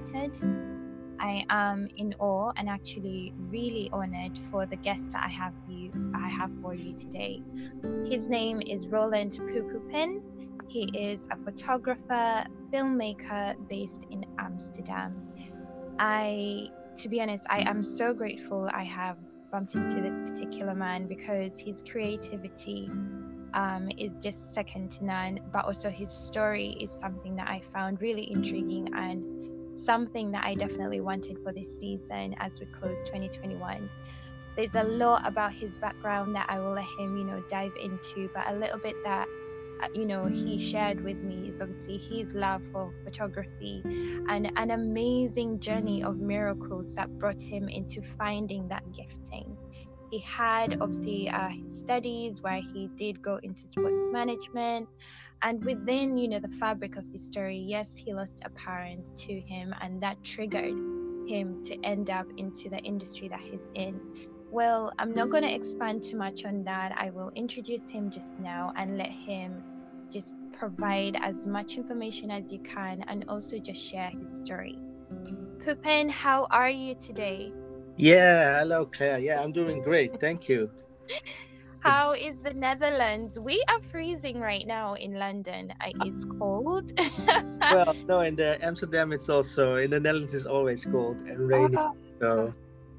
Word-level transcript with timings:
excited. 0.00 0.42
I 1.20 1.44
am 1.50 1.86
in 1.96 2.14
awe 2.18 2.52
and 2.56 2.68
actually 2.68 3.34
really 3.36 3.90
honored 3.92 4.38
for 4.38 4.64
the 4.64 4.76
guest 4.76 5.12
that 5.12 5.22
I 5.24 5.28
have 5.28 5.52
you 5.68 5.92
I 6.14 6.28
have 6.28 6.50
for 6.62 6.74
you 6.74 6.94
today. 6.96 7.42
His 8.06 8.30
name 8.30 8.62
is 8.66 8.88
Roland 8.88 9.32
Pupupin. 9.32 10.22
He 10.66 10.84
is 10.94 11.28
a 11.30 11.36
photographer, 11.36 12.44
filmmaker 12.72 13.54
based 13.68 14.06
in 14.10 14.24
Amsterdam. 14.38 15.34
I 15.98 16.70
to 16.96 17.08
be 17.08 17.20
honest, 17.20 17.46
I 17.50 17.68
am 17.68 17.82
so 17.82 18.14
grateful 18.14 18.70
I 18.72 18.84
have 18.84 19.18
bumped 19.52 19.74
into 19.74 20.00
this 20.00 20.22
particular 20.22 20.74
man 20.74 21.06
because 21.06 21.60
his 21.60 21.82
creativity 21.82 22.88
um, 23.52 23.90
is 23.98 24.22
just 24.22 24.54
second 24.54 24.90
to 24.92 25.04
none, 25.04 25.40
but 25.52 25.64
also 25.64 25.90
his 25.90 26.10
story 26.10 26.76
is 26.80 26.90
something 26.90 27.36
that 27.36 27.48
I 27.48 27.60
found 27.60 28.00
really 28.00 28.30
intriguing 28.30 28.88
and 28.94 29.59
something 29.84 30.32
that 30.32 30.44
I 30.44 30.54
definitely 30.54 31.00
wanted 31.00 31.38
for 31.42 31.52
this 31.52 31.70
season 31.78 32.34
as 32.38 32.60
we 32.60 32.66
close 32.66 33.02
2021. 33.02 33.90
There's 34.56 34.74
a 34.74 34.84
lot 34.84 35.26
about 35.26 35.52
his 35.52 35.78
background 35.78 36.34
that 36.36 36.46
I 36.48 36.60
will 36.60 36.74
let 36.74 36.86
him, 36.98 37.16
you 37.16 37.24
know, 37.24 37.40
dive 37.48 37.72
into, 37.76 38.28
but 38.34 38.50
a 38.50 38.56
little 38.56 38.78
bit 38.78 38.96
that 39.04 39.28
uh, 39.82 39.88
you 39.94 40.06
know 40.06 40.26
he 40.26 40.58
shared 40.58 41.02
with 41.02 41.22
me 41.22 41.48
is 41.48 41.60
obviously 41.62 41.98
his 41.98 42.34
love 42.34 42.64
for 42.66 42.92
photography 43.04 43.82
and 44.28 44.52
an 44.56 44.70
amazing 44.70 45.60
journey 45.60 46.02
of 46.02 46.20
miracles 46.20 46.94
that 46.96 47.10
brought 47.18 47.40
him 47.50 47.68
into 47.68 48.02
finding 48.02 48.68
that 48.68 48.84
gifting 48.92 49.56
he 50.10 50.20
had 50.20 50.80
obviously 50.80 51.28
uh, 51.28 51.48
his 51.48 51.80
studies 51.80 52.42
where 52.42 52.60
he 52.72 52.88
did 52.96 53.22
go 53.22 53.38
into 53.42 53.66
sport 53.66 53.92
management 54.12 54.88
and 55.42 55.64
within 55.64 56.18
you 56.18 56.28
know 56.28 56.38
the 56.38 56.48
fabric 56.48 56.96
of 56.96 57.06
his 57.12 57.24
story 57.24 57.58
yes 57.58 57.96
he 57.96 58.12
lost 58.12 58.42
a 58.44 58.50
parent 58.50 59.16
to 59.16 59.40
him 59.40 59.74
and 59.80 60.00
that 60.00 60.22
triggered 60.24 60.74
him 61.28 61.62
to 61.62 61.78
end 61.84 62.10
up 62.10 62.26
into 62.36 62.68
the 62.68 62.78
industry 62.78 63.28
that 63.28 63.40
he's 63.40 63.70
in 63.74 64.00
well, 64.52 64.92
I'm 64.98 65.14
not 65.14 65.30
going 65.30 65.44
to 65.44 65.54
expand 65.54 66.02
too 66.02 66.16
much 66.16 66.44
on 66.44 66.64
that. 66.64 66.92
I 66.96 67.10
will 67.10 67.30
introduce 67.36 67.88
him 67.88 68.10
just 68.10 68.40
now 68.40 68.72
and 68.74 68.98
let 68.98 69.10
him 69.10 69.62
just 70.10 70.36
provide 70.52 71.16
as 71.22 71.46
much 71.46 71.76
information 71.76 72.32
as 72.32 72.52
you 72.52 72.58
can 72.58 73.04
and 73.06 73.24
also 73.28 73.60
just 73.60 73.80
share 73.80 74.10
his 74.10 74.28
story. 74.28 74.76
Pupin, 75.60 76.08
how 76.08 76.48
are 76.50 76.68
you 76.68 76.96
today? 76.96 77.52
Yeah, 78.00 78.60
hello, 78.60 78.86
Claire. 78.86 79.18
Yeah, 79.18 79.42
I'm 79.42 79.52
doing 79.52 79.82
great. 79.82 80.18
Thank 80.18 80.48
you. 80.48 80.70
How 81.80 82.12
is 82.12 82.42
the 82.42 82.54
Netherlands? 82.54 83.38
We 83.38 83.62
are 83.68 83.82
freezing 83.82 84.40
right 84.40 84.66
now 84.66 84.94
in 84.94 85.20
London. 85.20 85.74
It's 86.06 86.24
cold. 86.24 86.92
well, 87.60 87.94
no, 88.08 88.20
in 88.20 88.36
the 88.36 88.56
Amsterdam, 88.64 89.12
it's 89.12 89.28
also 89.28 89.76
in 89.76 89.90
the 89.90 90.00
Netherlands. 90.00 90.34
It's 90.34 90.46
always 90.46 90.82
cold 90.86 91.16
and 91.28 91.46
rainy. 91.46 91.76
Uh-huh. 91.76 91.92
So, 92.20 92.54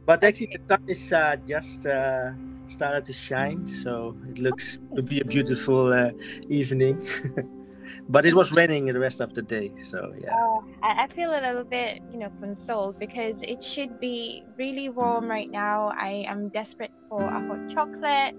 but 0.06 0.24
actually, 0.24 0.54
the 0.54 0.62
sun 0.70 0.84
is 0.86 1.12
uh, 1.12 1.36
just 1.48 1.88
uh, 1.88 2.34
started 2.68 3.04
to 3.06 3.14
shine, 3.14 3.66
so 3.66 4.16
it 4.30 4.38
looks 4.38 4.78
to 4.96 5.02
be 5.02 5.20
a 5.20 5.26
beautiful 5.26 5.92
uh, 5.92 6.12
evening. 6.48 7.08
but 8.10 8.26
it 8.26 8.34
was 8.34 8.52
raining 8.52 8.86
the 8.86 9.00
rest 9.00 9.22
of 9.22 9.34
the 9.34 9.42
day, 9.42 9.72
so 9.88 10.14
yeah. 10.20 10.36
Uh, 10.36 10.62
I 10.82 11.08
feel 11.08 11.32
a 11.32 11.42
little 11.42 11.64
bit, 11.64 12.02
you 12.12 12.20
know, 12.20 12.30
consoled 12.40 13.00
because 13.00 13.40
it 13.42 13.62
should 13.64 14.00
be 14.00 14.44
really 14.58 14.90
warm 14.90 15.28
right 15.28 15.50
now. 15.50 15.92
I 15.96 16.26
am 16.28 16.50
desperate 16.50 16.94
for 17.10 17.24
a 17.24 17.48
hot 17.48 17.68
chocolate, 17.68 18.36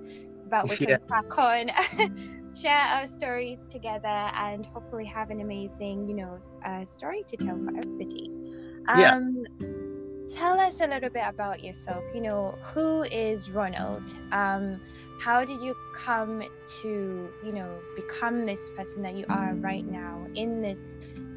but 0.49 0.69
we 0.69 0.77
can 0.77 0.89
yeah. 0.91 0.99
crack 1.09 1.39
on, 1.39 1.71
share 2.55 2.85
our 2.95 3.07
stories 3.07 3.59
together, 3.69 4.31
and 4.35 4.67
hopefully 4.67 5.07
have 5.07 5.31
an 5.31 5.41
amazing, 5.41 6.09
you 6.09 6.15
know, 6.15 6.39
uh, 6.65 6.85
story 6.85 7.23
to 7.29 7.37
tell 7.37 7.59
for 7.63 7.71
everybody. 7.77 8.31
Um, 8.89 9.45
yeah 9.61 9.69
tell 10.37 10.59
us 10.61 10.81
a 10.81 10.87
little 10.87 11.11
bit 11.11 11.25
about 11.27 11.63
yourself. 11.63 12.05
You 12.15 12.21
know, 12.21 12.55
who 12.75 13.03
is 13.05 13.51
Ronald? 13.51 14.13
Um, 14.33 14.81
how 15.21 15.45
did 15.45 15.61
you 15.61 15.75
come 15.95 16.43
to, 16.83 17.33
you 17.45 17.53
know, 17.53 17.81
become 17.97 18.47
this 18.47 18.71
person 18.71 19.03
that 19.03 19.17
you 19.17 19.25
are 19.29 19.55
right 19.55 19.85
now 19.85 20.25
in 20.35 20.61
this, 20.61 20.97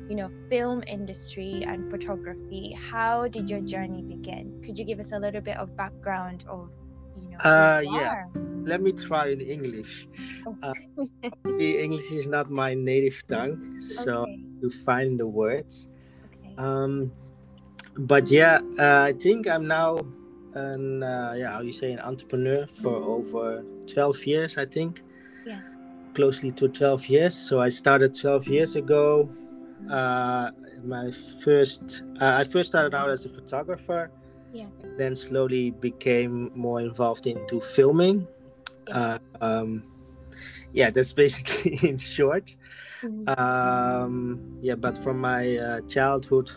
you 0.09 0.16
know, 0.16 0.30
film 0.50 0.84
industry 0.88 1.64
and 1.66 1.92
photography? 1.92 2.74
How 2.74 3.28
did 3.28 3.50
your 3.50 3.62
journey 3.62 4.02
begin? 4.02 4.62
Could 4.64 4.80
you 4.80 4.86
give 4.86 5.00
us 5.00 5.12
a 5.12 5.20
little 5.20 5.41
bit 5.41 5.58
of 5.58 5.75
background 5.75 6.46
of, 6.50 6.72
you 7.22 7.30
know, 7.31 7.38
uh, 7.38 7.81
you 7.84 8.00
yeah. 8.00 8.25
Let 8.66 8.81
me 8.81 8.91
try 8.91 9.28
in 9.30 9.41
English. 9.41 10.08
Uh, 10.64 10.74
English 11.59 12.12
is 12.12 12.25
not 12.25 12.50
my 12.50 12.74
native 12.74 13.22
tongue, 13.28 13.80
so 13.80 14.25
okay. 14.25 14.41
to 14.62 14.70
find 14.72 15.20
the 15.20 15.28
words. 15.28 15.90
Okay. 16.25 16.56
Um, 16.58 17.12
but 17.98 18.30
yeah, 18.30 18.60
uh, 18.80 19.04
I 19.04 19.14
think 19.14 19.48
I'm 19.48 19.68
now 19.68 19.98
an 20.54 21.04
uh, 21.04 21.34
yeah, 21.38 21.52
how 21.52 21.62
you 21.62 21.74
say 21.74 21.92
an 21.92 22.00
entrepreneur 22.00 22.68
for 22.82 22.96
over 22.96 23.64
12 23.88 24.26
years, 24.26 24.58
I 24.58 24.66
think. 24.66 25.02
Yeah. 25.46 25.62
Closely 26.14 26.52
to 26.54 26.68
12 26.68 27.08
years. 27.08 27.36
So 27.36 27.60
I 27.60 27.70
started 27.70 28.14
12 28.14 28.48
years 28.48 28.76
ago. 28.76 29.30
Uh, 29.90 30.52
my 30.84 31.12
first, 31.44 32.04
uh, 32.22 32.36
I 32.40 32.44
first 32.44 32.70
started 32.70 32.96
out 32.96 33.10
as 33.10 33.26
a 33.26 33.30
photographer. 33.30 34.12
Yeah. 34.54 34.68
Then 34.98 35.16
slowly 35.16 35.72
became 35.72 36.52
more 36.56 36.80
involved 36.80 37.28
into 37.28 37.60
filming. 37.60 38.26
Yeah. 38.88 38.96
Uh, 38.96 39.20
um, 39.42 39.84
yeah, 40.74 40.90
that's 40.90 41.14
basically 41.24 41.80
in 41.88 41.98
short. 41.98 42.56
Mm-hmm. 43.02 43.30
Um, 43.40 44.58
yeah, 44.62 44.76
but 44.76 44.98
from 45.04 45.20
my 45.20 45.58
uh, 45.58 45.82
childhood, 45.82 46.50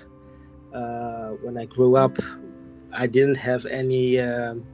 uh, 0.72 1.30
when 1.42 1.56
I 1.56 1.66
grew 1.66 1.96
up, 1.96 2.18
I 2.92 3.06
didn't 3.06 3.36
have 3.36 3.66
any 3.66 4.18
um, 4.18 4.64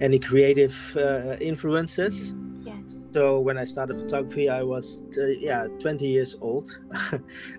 any 0.00 0.18
creative 0.18 0.76
uh, 0.96 1.36
influences. 1.40 2.34
Yes. 2.62 2.98
So 3.12 3.40
when 3.40 3.58
I 3.58 3.64
started 3.64 4.00
photography, 4.00 4.48
I 4.48 4.62
was 4.62 5.02
uh, 5.18 5.26
yeah 5.26 5.66
20 5.80 6.06
years 6.06 6.36
old. 6.40 6.68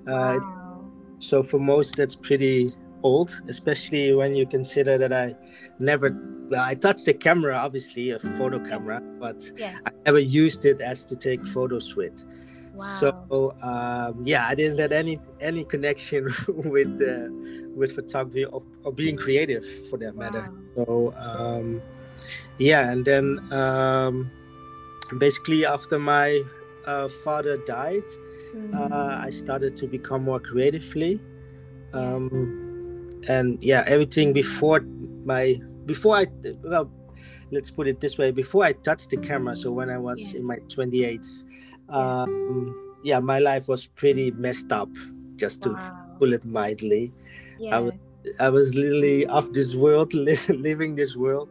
Uh, 0.06 0.38
wow. 0.40 0.92
So 1.20 1.42
for 1.42 1.58
most, 1.58 1.96
that's 1.96 2.16
pretty 2.16 2.76
old, 3.04 3.42
especially 3.48 4.14
when 4.14 4.36
you 4.36 4.46
consider 4.46 4.98
that 4.98 5.14
I 5.14 5.36
never 5.80 6.10
well, 6.50 6.64
I 6.64 6.76
touched 6.76 7.06
the 7.06 7.14
camera, 7.14 7.56
obviously 7.56 8.12
a 8.12 8.20
photo 8.20 8.60
camera, 8.60 9.02
but 9.20 9.50
yeah. 9.58 9.78
I 9.86 9.92
never 10.06 10.20
used 10.20 10.66
it 10.66 10.82
as 10.82 11.06
to 11.06 11.16
take 11.16 11.46
photos 11.48 11.96
with. 11.96 12.26
Wow. 12.74 12.98
So 13.00 13.56
um, 13.62 14.24
yeah, 14.24 14.48
I 14.48 14.56
didn't 14.56 14.80
have 14.80 14.92
any 14.92 15.20
any 15.40 15.64
connection 15.64 16.28
with 16.48 17.02
uh, 17.02 17.30
with 17.76 17.96
photography 17.96 18.46
or, 18.46 18.64
or 18.84 18.92
being 18.92 19.18
creative 19.18 19.66
for 19.90 19.98
that 19.98 20.16
matter. 20.16 20.50
Wow. 20.76 20.86
So 20.86 21.14
um, 21.18 21.82
yeah, 22.58 22.92
and 22.92 23.06
then 23.06 23.40
um, 23.52 24.32
basically 25.18 25.66
after 25.66 26.00
my 26.00 26.42
uh, 26.86 27.10
father 27.24 27.58
died, 27.58 28.04
mm-hmm. 28.56 28.76
uh, 28.76 29.20
I 29.22 29.30
started 29.30 29.76
to 29.78 29.88
become 29.88 30.24
more 30.24 30.40
creatively. 30.40 31.20
Um, 31.94 32.60
and 33.28 33.58
yeah, 33.62 33.84
everything 33.88 34.34
before 34.34 34.82
my 35.24 35.60
before 35.86 36.18
I 36.18 36.28
well, 36.64 36.92
let's 37.52 37.72
put 37.72 37.88
it 37.88 38.00
this 38.00 38.18
way: 38.18 38.32
before 38.32 38.64
I 38.64 38.74
touched 38.74 39.10
the 39.10 39.18
camera, 39.18 39.56
so 39.56 39.72
when 39.72 39.90
I 39.90 39.98
was 39.98 40.20
yeah. 40.20 40.40
in 40.40 40.46
my 40.46 40.58
28s, 40.58 41.44
um, 41.94 42.98
yeah, 43.04 43.20
my 43.20 43.40
life 43.40 43.68
was 43.68 43.86
pretty 43.86 44.32
messed 44.32 44.72
up, 44.72 44.90
just 45.36 45.62
to 45.64 45.70
wow. 45.70 46.06
put 46.20 46.30
it 46.34 46.46
mildly. 46.46 47.12
Yeah. 47.60 47.78
I 47.78 47.80
was 47.80 47.94
I 48.40 48.50
was 48.50 48.74
literally 48.74 49.26
off 49.28 49.52
this 49.52 49.76
world, 49.76 50.14
li- 50.28 50.38
living 50.50 50.96
this 50.96 51.16
world. 51.16 51.50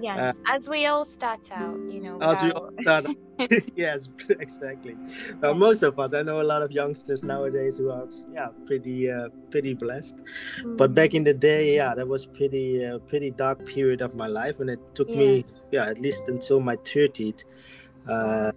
Yes, 0.00 0.36
uh, 0.36 0.56
as 0.56 0.68
we 0.68 0.86
all 0.86 1.04
start 1.04 1.50
out, 1.52 1.78
you 1.90 2.00
know. 2.00 2.18
As 2.20 2.42
we 2.42 2.52
all 2.52 2.70
start 2.80 3.06
yes, 3.76 4.08
exactly. 4.28 4.96
Well, 5.40 5.52
yeah. 5.52 5.58
most 5.58 5.82
of 5.82 5.98
us, 5.98 6.12
I 6.12 6.22
know 6.22 6.40
a 6.40 6.42
lot 6.42 6.62
of 6.62 6.72
youngsters 6.72 7.22
nowadays 7.22 7.76
who 7.76 7.90
are, 7.90 8.06
yeah, 8.32 8.48
pretty, 8.66 9.10
uh, 9.10 9.28
pretty 9.50 9.74
blessed. 9.74 10.16
Mm. 10.62 10.76
But 10.76 10.94
back 10.94 11.14
in 11.14 11.24
the 11.24 11.34
day, 11.34 11.76
yeah, 11.76 11.94
that 11.94 12.06
was 12.06 12.26
pretty, 12.26 12.84
uh, 12.84 12.98
pretty 12.98 13.30
dark 13.30 13.64
period 13.64 14.02
of 14.02 14.14
my 14.14 14.26
life, 14.26 14.58
and 14.60 14.70
it 14.70 14.80
took 14.94 15.08
yeah. 15.08 15.18
me, 15.18 15.44
yeah, 15.70 15.86
at 15.86 16.00
least 16.00 16.24
until 16.26 16.60
my 16.60 16.76
thirtieth, 16.84 17.44
uh, 18.08 18.52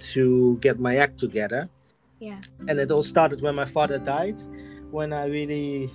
to 0.00 0.58
get 0.60 0.80
my 0.80 0.96
act 0.96 1.18
together. 1.18 1.68
Yeah. 2.18 2.40
And 2.68 2.78
it 2.78 2.90
all 2.90 3.02
started 3.02 3.40
when 3.40 3.54
my 3.54 3.64
father 3.64 3.98
died 3.98 4.40
when 4.90 5.12
I 5.12 5.26
really, 5.26 5.90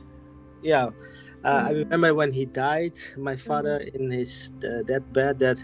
yeah, 0.64 0.90
uh, 1.44 1.66
I 1.68 1.74
mm. 1.74 1.78
remember 1.80 2.14
when 2.14 2.32
he 2.32 2.46
died, 2.46 2.98
my 3.18 3.36
father 3.36 3.80
mm. 3.80 3.96
in 3.96 4.12
his 4.12 4.52
uh, 4.64 4.84
deathbed, 4.84 5.40
that 5.40 5.64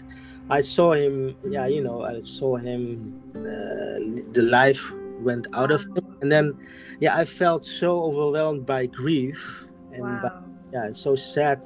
I 0.50 0.60
saw 0.60 0.92
him, 0.92 1.36
yeah, 1.48 1.66
you 1.66 1.82
know, 1.82 2.02
I 2.02 2.20
saw 2.20 2.56
him, 2.56 3.20
uh, 3.34 4.22
the 4.32 4.42
life 4.42 4.82
went 5.20 5.46
out 5.54 5.70
of 5.70 5.82
him. 5.82 6.16
And 6.20 6.30
then, 6.30 6.56
yeah, 7.00 7.16
I 7.16 7.24
felt 7.24 7.64
so 7.64 8.02
overwhelmed 8.02 8.66
by 8.66 8.86
grief 8.86 9.64
and 9.92 10.02
wow. 10.02 10.20
by, 10.22 10.30
yeah, 10.72 10.92
so 10.92 11.16
sad 11.16 11.60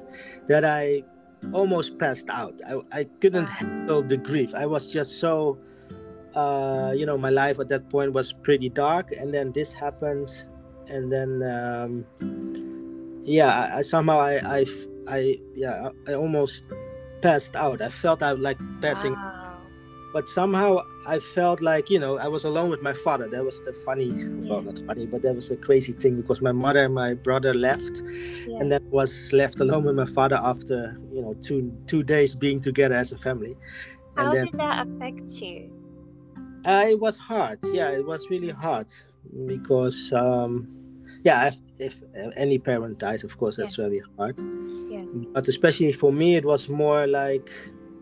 that 0.47 0.65
I 0.65 1.03
almost 1.53 1.97
passed 1.99 2.27
out. 2.29 2.59
I, 2.67 2.99
I 2.99 3.03
couldn't 3.21 3.45
wow. 3.45 3.51
handle 3.51 4.03
the 4.03 4.17
grief. 4.17 4.53
I 4.55 4.65
was 4.65 4.87
just 4.87 5.19
so, 5.19 5.57
uh, 6.37 6.93
you 6.95 7.05
know, 7.05 7.17
my 7.17 7.29
life 7.29 7.59
at 7.59 7.67
that 7.69 7.89
point 7.89 8.13
was 8.13 8.31
pretty 8.31 8.69
dark. 8.69 9.11
And 9.11 9.33
then 9.33 9.51
this 9.51 9.71
happened 9.73 10.29
and 10.87 11.11
then 11.11 11.41
um, 11.43 12.05
yeah, 13.23 13.51
I, 13.53 13.79
I 13.79 13.81
somehow 13.81 14.19
I, 14.19 14.59
I, 14.59 14.65
I, 15.07 15.39
yeah, 15.55 15.89
I 16.07 16.13
almost 16.13 16.63
passed 17.21 17.55
out. 17.55 17.81
I 17.81 17.89
felt 17.89 18.21
I 18.21 18.31
like 18.31 18.59
passing. 18.81 19.13
Wow 19.13 19.47
but 20.13 20.27
somehow 20.29 20.79
I 21.05 21.19
felt 21.19 21.61
like 21.61 21.91
you 21.91 21.99
know 21.99 22.17
I 22.17 22.27
was 22.27 22.43
alone 22.43 22.71
with 22.71 22.81
my 22.81 22.93
father. 22.93 23.27
That 23.27 23.43
was 23.43 23.61
the 23.65 23.73
funny, 23.85 24.09
well, 24.47 24.63
not 24.63 24.79
funny, 24.87 25.05
but 25.05 25.21
that 25.21 25.35
was 25.35 25.51
a 25.51 25.57
crazy 25.57 25.93
thing 25.93 26.19
because 26.19 26.41
my 26.41 26.51
mother 26.51 26.85
and 26.85 26.95
my 26.95 27.13
brother 27.13 27.53
left, 27.53 28.01
yeah. 28.47 28.57
and 28.57 28.71
then 28.71 28.89
was 28.89 29.31
left 29.31 29.59
alone 29.59 29.83
with 29.83 29.95
my 29.95 30.07
father 30.07 30.39
after 30.41 30.97
you 31.13 31.21
know 31.21 31.35
two 31.35 31.71
two 31.85 32.01
days 32.01 32.33
being 32.33 32.59
together 32.59 32.95
as 32.95 33.11
a 33.11 33.17
family. 33.19 33.55
How 34.15 34.33
then, 34.33 34.45
did 34.45 34.55
that 34.55 34.87
affect 34.87 35.29
you? 35.41 35.76
Uh, 36.67 36.85
it 36.89 36.99
was 36.99 37.17
hard. 37.17 37.59
Yeah, 37.71 37.91
it 37.91 38.05
was 38.05 38.29
really 38.29 38.49
hard 38.49 38.87
because 39.45 40.11
um, 40.11 40.67
yeah, 41.23 41.47
if, 41.47 41.55
if 41.79 41.95
any 42.35 42.59
parent 42.59 42.99
dies, 42.99 43.23
of 43.23 43.37
course, 43.37 43.55
that's 43.55 43.77
yeah. 43.77 43.85
very 43.85 44.01
hard. 44.17 44.37
Yeah. 44.89 45.05
But 45.33 45.47
especially 45.47 45.93
for 45.93 46.11
me, 46.11 46.35
it 46.35 46.43
was 46.43 46.67
more 46.67 47.07
like 47.07 47.49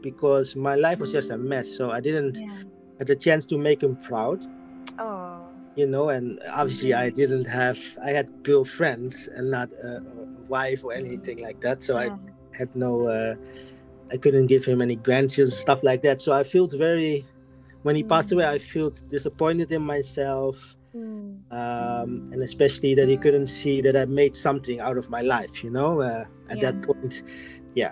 because 0.02 0.56
my 0.56 0.74
life 0.74 0.98
was 0.98 1.12
just 1.12 1.30
a 1.30 1.38
mess. 1.38 1.70
So 1.70 1.92
I 1.92 2.00
didn't 2.00 2.38
yeah. 2.38 2.64
had 2.98 3.08
the 3.08 3.16
chance 3.16 3.46
to 3.48 3.58
make 3.58 3.84
him 3.84 3.98
proud. 3.98 4.44
Oh. 4.98 5.48
You 5.76 5.86
know, 5.86 6.10
and 6.10 6.40
obviously 6.52 6.96
I 6.96 7.12
didn't 7.12 7.46
have 7.46 7.80
I 8.04 8.12
had 8.12 8.32
girlfriends 8.44 9.28
and 9.28 9.52
not 9.52 9.70
a, 9.84 9.98
a 9.98 10.26
wife 10.48 10.84
or 10.84 10.94
anything 10.94 11.40
like 11.40 11.62
that. 11.62 11.84
So 11.84 12.00
yeah. 12.00 12.16
I 12.54 12.58
had 12.58 12.76
no 12.76 13.06
uh, 13.06 13.36
I 14.12 14.18
couldn't 14.18 14.48
give 14.48 14.66
him 14.66 14.82
any 14.82 14.96
grandchildren 14.96 15.56
stuff 15.56 15.84
like 15.84 16.02
that. 16.02 16.20
So 16.20 16.34
I 16.34 16.44
felt 16.44 16.74
very 16.74 17.26
when 17.86 17.96
he 17.96 18.04
mm. 18.04 18.10
passed 18.10 18.32
away 18.32 18.46
I 18.48 18.58
felt 18.58 19.08
disappointed 19.10 19.72
in 19.72 19.84
myself. 19.84 20.76
Mm. 20.96 21.38
Um, 21.52 22.32
and 22.32 22.42
especially 22.42 22.96
that 22.96 23.08
he 23.08 23.16
couldn't 23.16 23.48
see 23.48 23.80
that 23.82 23.96
I 23.96 24.06
made 24.06 24.36
something 24.36 24.80
out 24.80 24.98
of 24.98 25.10
my 25.12 25.22
life, 25.22 25.64
you 25.64 25.70
know. 25.70 26.02
Uh, 26.02 26.26
at 26.50 26.62
yeah. 26.62 26.72
that 26.72 26.82
point, 26.82 27.22
yeah, 27.76 27.92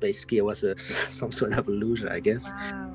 basically 0.00 0.40
I 0.40 0.42
was 0.42 0.64
a, 0.64 0.76
some 1.08 1.30
sort 1.30 1.52
of 1.52 1.68
a 1.68 1.70
loser, 1.70 2.10
I 2.10 2.18
guess. 2.18 2.50
Wow. 2.50 2.90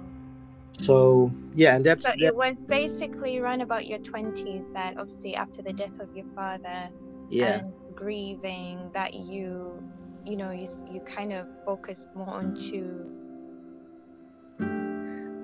So 0.79 1.31
yeah, 1.55 1.77
and 1.77 1.85
that's. 1.85 2.03
So 2.03 2.09
that, 2.09 2.19
it 2.19 2.35
was 2.35 2.55
basically 2.67 3.37
around 3.37 3.61
about 3.61 3.87
your 3.87 3.99
twenties 3.99 4.69
that 4.71 4.97
obviously 4.97 5.35
after 5.35 5.61
the 5.61 5.71
death 5.71 6.01
of 6.01 6.13
your 6.13 6.25
father. 6.35 6.89
Yeah. 7.29 7.61
Grieving 7.95 8.89
that 8.91 9.13
you, 9.13 9.81
you 10.25 10.35
know, 10.35 10.51
you 10.51 10.67
you 10.91 10.99
kind 11.01 11.31
of 11.31 11.47
focused 11.63 12.13
more 12.15 12.27
onto. 12.27 13.05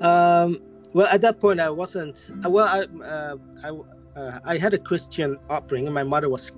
Um. 0.01 0.59
Well, 0.93 1.07
at 1.07 1.21
that 1.21 1.39
point, 1.39 1.59
I 1.59 1.69
wasn't. 1.69 2.29
Well, 2.43 2.67
I. 2.67 3.03
Uh, 3.03 3.35
I 3.63 3.71
uh, 4.15 4.39
I 4.43 4.57
had 4.57 4.73
a 4.73 4.77
Christian 4.77 5.37
upbringing. 5.49 5.93
My 5.93 6.03
mother 6.03 6.29
was 6.29 6.51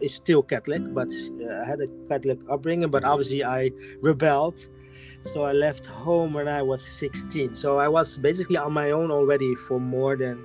is 0.00 0.14
still 0.14 0.42
Catholic, 0.42 0.82
but 0.94 1.08
uh, 1.42 1.62
I 1.62 1.64
had 1.64 1.80
a 1.80 1.88
Catholic 2.08 2.38
upbringing. 2.48 2.90
But 2.90 3.02
obviously, 3.02 3.42
I 3.42 3.72
rebelled, 4.00 4.68
so 5.22 5.42
I 5.42 5.52
left 5.52 5.86
home 5.86 6.34
when 6.34 6.46
I 6.48 6.62
was 6.62 6.86
16. 6.86 7.54
So 7.54 7.78
I 7.78 7.88
was 7.88 8.16
basically 8.18 8.56
on 8.56 8.72
my 8.72 8.90
own 8.92 9.10
already 9.10 9.54
for 9.54 9.80
more 9.80 10.16
than 10.16 10.44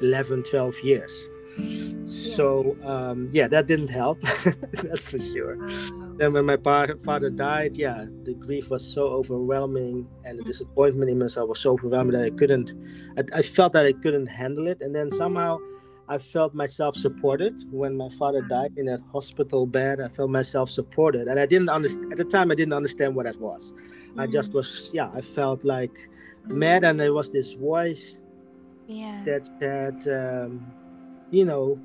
11, 0.00 0.42
12 0.42 0.80
years. 0.80 1.28
So 2.06 2.76
um, 2.84 3.28
yeah, 3.32 3.48
that 3.48 3.66
didn't 3.66 3.88
help. 3.88 4.20
That's 4.72 5.06
for 5.06 5.18
sure. 5.18 5.56
Wow. 5.56 6.14
Then 6.16 6.32
when 6.32 6.46
my 6.46 6.56
pa- 6.56 6.86
father 7.04 7.30
died, 7.30 7.76
yeah, 7.76 8.06
the 8.22 8.34
grief 8.34 8.70
was 8.70 8.84
so 8.84 9.04
overwhelming, 9.08 10.08
and 10.24 10.38
the 10.38 10.44
disappointment 10.44 11.10
in 11.10 11.18
myself 11.18 11.48
was 11.48 11.60
so 11.60 11.72
overwhelming 11.72 12.12
that 12.12 12.24
I 12.24 12.30
couldn't. 12.30 12.74
I, 13.18 13.38
I 13.38 13.42
felt 13.42 13.72
that 13.74 13.86
I 13.86 13.92
couldn't 13.92 14.26
handle 14.26 14.66
it, 14.66 14.80
and 14.80 14.94
then 14.94 15.10
somehow 15.12 15.58
I 16.08 16.18
felt 16.18 16.54
myself 16.54 16.96
supported 16.96 17.54
when 17.70 17.96
my 17.96 18.08
father 18.18 18.42
died 18.42 18.72
in 18.76 18.86
that 18.86 19.00
hospital 19.12 19.66
bed. 19.66 20.00
I 20.00 20.08
felt 20.08 20.30
myself 20.30 20.70
supported, 20.70 21.28
and 21.28 21.38
I 21.38 21.46
didn't 21.46 21.68
understand 21.68 22.12
at 22.12 22.18
the 22.18 22.24
time. 22.24 22.50
I 22.50 22.54
didn't 22.54 22.74
understand 22.74 23.14
what 23.14 23.26
that 23.26 23.40
was. 23.40 23.72
Mm-hmm. 23.72 24.20
I 24.20 24.26
just 24.26 24.52
mm. 24.52 24.54
was, 24.54 24.90
yeah, 24.92 25.10
I 25.14 25.20
felt 25.20 25.64
like 25.64 26.08
mad, 26.46 26.84
and 26.84 26.98
there 26.98 27.14
was 27.14 27.30
this 27.30 27.52
voice, 27.52 28.18
yeah, 28.86 29.22
that 29.24 29.48
that 29.60 30.44
um, 30.44 30.66
you 31.32 31.46
know, 31.46 31.80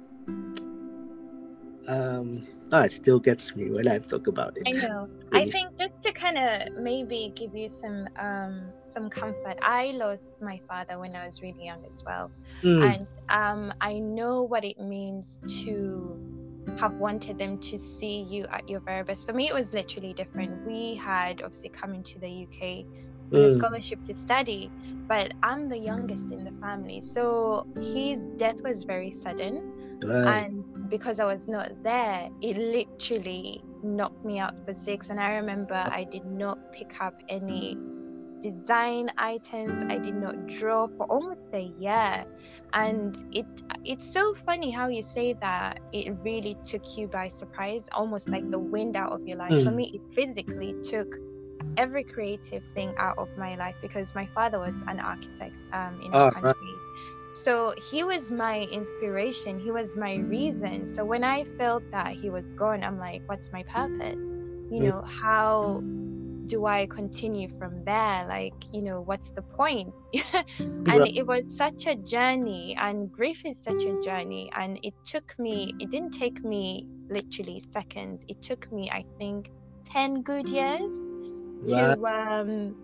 um, 1.88 2.46
oh, 2.72 2.82
it 2.82 2.92
still 2.92 3.18
gets 3.18 3.56
me 3.56 3.72
when 3.72 3.88
I 3.88 3.98
talk 4.00 4.28
about 4.28 4.58
it. 4.58 4.64
I 4.68 4.88
know. 4.88 5.10
I 5.34 5.50
think 5.50 5.70
just 5.80 6.04
to 6.04 6.12
kind 6.12 6.38
of 6.38 6.74
maybe 6.78 7.32
give 7.34 7.56
you 7.56 7.70
some 7.70 8.08
um, 8.20 8.64
some 8.84 9.10
comfort, 9.10 9.58
I 9.62 9.92
lost 9.92 10.36
my 10.42 10.60
father 10.68 11.00
when 11.00 11.16
I 11.16 11.26
was 11.26 11.42
really 11.42 11.66
young 11.66 11.84
as 11.90 12.04
well, 12.06 12.30
mm. 12.62 12.94
and 12.94 13.08
um, 13.30 13.74
I 13.82 14.00
know 14.00 14.44
what 14.44 14.66
it 14.66 14.80
means 14.80 15.40
to 15.64 16.20
have 16.80 16.96
wanted 16.96 17.38
them 17.38 17.58
to 17.58 17.80
see 17.80 18.22
you 18.24 18.46
at 18.52 18.68
your 18.70 18.82
very 18.82 19.04
best. 19.04 19.26
For 19.26 19.34
me, 19.34 19.48
it 19.48 19.54
was 19.54 19.74
literally 19.74 20.14
different. 20.14 20.68
We 20.68 20.96
had 20.96 21.42
obviously 21.42 21.70
coming 21.70 22.04
to 22.04 22.20
the 22.20 22.46
UK 22.46 22.86
mm. 23.30 23.44
a 23.44 23.54
scholarship 23.54 24.06
to 24.08 24.16
study, 24.16 24.72
but 25.08 25.34
I'm 25.44 25.70
the 25.70 25.78
youngest 25.78 26.32
in 26.32 26.44
the 26.44 26.52
family, 26.62 27.02
so 27.02 27.68
his 27.76 28.28
death 28.38 28.62
was 28.64 28.84
very 28.84 29.12
sudden. 29.12 29.74
Right. 30.04 30.44
And 30.44 30.90
because 30.90 31.20
I 31.20 31.26
was 31.26 31.48
not 31.48 31.72
there, 31.84 32.30
it 32.42 32.58
literally 32.58 33.64
knocked 33.84 34.24
me 34.24 34.40
out 34.40 34.66
for 34.66 34.74
six. 34.74 35.10
And 35.10 35.20
I 35.20 35.36
remember 35.36 35.76
I 35.76 36.04
did 36.04 36.26
not 36.26 36.72
pick 36.72 37.02
up 37.02 37.22
any 37.30 37.78
design 38.44 39.12
items. 39.18 39.92
I 39.92 39.98
did 39.98 40.16
not 40.16 40.48
draw 40.48 40.88
for 40.88 41.06
almost 41.08 41.42
a 41.54 41.72
year. 41.80 42.26
And 42.74 43.18
it 43.32 43.46
it's 43.84 44.12
so 44.12 44.34
funny 44.34 44.72
how 44.72 44.88
you 44.88 45.04
say 45.04 45.34
that 45.34 45.80
it 45.92 46.16
really 46.24 46.56
took 46.64 46.84
you 46.98 47.08
by 47.08 47.28
surprise, 47.28 47.90
almost 47.94 48.30
like 48.30 48.50
the 48.52 48.60
wind 48.60 48.96
out 48.96 49.12
of 49.12 49.28
your 49.28 49.38
life. 49.38 49.52
Mm. 49.52 49.64
For 49.66 49.72
me, 49.72 49.92
it 49.96 50.02
physically 50.16 50.76
took 50.84 51.16
every 51.78 52.04
creative 52.04 52.64
thing 52.64 52.94
out 52.98 53.18
of 53.18 53.30
my 53.38 53.56
life 53.56 53.76
because 53.82 54.16
my 54.16 54.26
father 54.28 54.60
was 54.60 54.74
an 54.88 55.00
architect 55.00 55.56
um, 55.74 56.02
in 56.04 56.14
our 56.14 56.28
oh, 56.28 56.32
country. 56.32 56.52
Right 56.54 56.88
so 57.38 57.72
he 57.92 58.04
was 58.04 58.32
my 58.32 58.62
inspiration, 58.72 59.60
he 59.60 59.70
was 59.70 59.96
my 59.96 60.16
reason. 60.16 60.88
So 60.88 61.06
when 61.06 61.24
I 61.24 61.44
felt 61.44 61.84
that 61.92 62.14
he 62.14 62.32
was 62.32 62.56
gone, 62.56 62.84
I'm 62.84 62.98
like, 62.98 63.22
what's 63.28 63.52
my 63.54 63.62
purpose? 63.62 64.16
You 64.16 64.80
know, 64.80 65.04
how 65.22 65.82
do 66.48 66.66
I 66.66 66.88
continue 66.88 67.48
from 67.48 67.86
there? 67.86 68.26
Like, 68.28 68.56
you 68.74 68.82
know, 68.82 69.02
what's 69.02 69.30
the 69.30 69.44
point? 69.44 69.94
and 70.34 71.08
it 71.16 71.28
was 71.28 71.44
such 71.56 71.86
a 71.86 71.96
journey, 71.96 72.76
and 72.80 73.12
grief 73.12 73.46
is 73.46 73.64
such 73.64 73.86
a 73.86 74.02
journey. 74.02 74.52
And 74.58 74.80
it 74.82 74.96
took 75.06 75.38
me, 75.38 75.76
it 75.80 75.92
didn't 75.92 76.14
take 76.14 76.44
me 76.44 76.88
literally 77.08 77.60
seconds, 77.60 78.26
it 78.28 78.42
took 78.42 78.72
me, 78.72 78.90
I 78.92 79.04
think, 79.20 79.52
10 79.92 80.24
good 80.24 80.50
years 80.50 81.07
to 81.66 82.06
um 82.06 82.76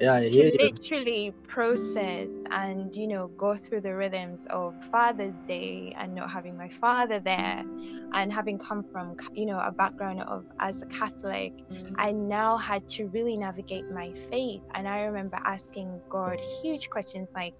yeah 0.00 0.14
I 0.14 0.28
hear 0.28 0.50
to 0.50 0.62
you. 0.62 0.70
literally 0.70 1.32
process 1.46 2.28
and 2.50 2.94
you 2.94 3.06
know 3.06 3.28
go 3.28 3.54
through 3.54 3.80
the 3.82 3.94
rhythms 3.94 4.46
of 4.50 4.74
father's 4.90 5.40
day 5.42 5.94
and 5.98 6.14
not 6.14 6.30
having 6.30 6.56
my 6.56 6.68
father 6.68 7.20
there 7.20 7.64
and 8.12 8.32
having 8.32 8.58
come 8.58 8.84
from 8.92 9.16
you 9.34 9.46
know 9.46 9.58
a 9.60 9.72
background 9.72 10.22
of 10.22 10.44
as 10.60 10.82
a 10.82 10.86
catholic 10.86 11.52
i 11.96 12.12
now 12.12 12.56
had 12.56 12.88
to 12.88 13.06
really 13.08 13.36
navigate 13.36 13.84
my 13.90 14.12
faith. 14.30 14.62
And 14.74 14.88
i 14.88 15.02
remember 15.02 15.38
asking 15.44 16.00
god 16.10 16.40
huge 16.62 16.90
questions 16.90 17.28
like 17.34 17.54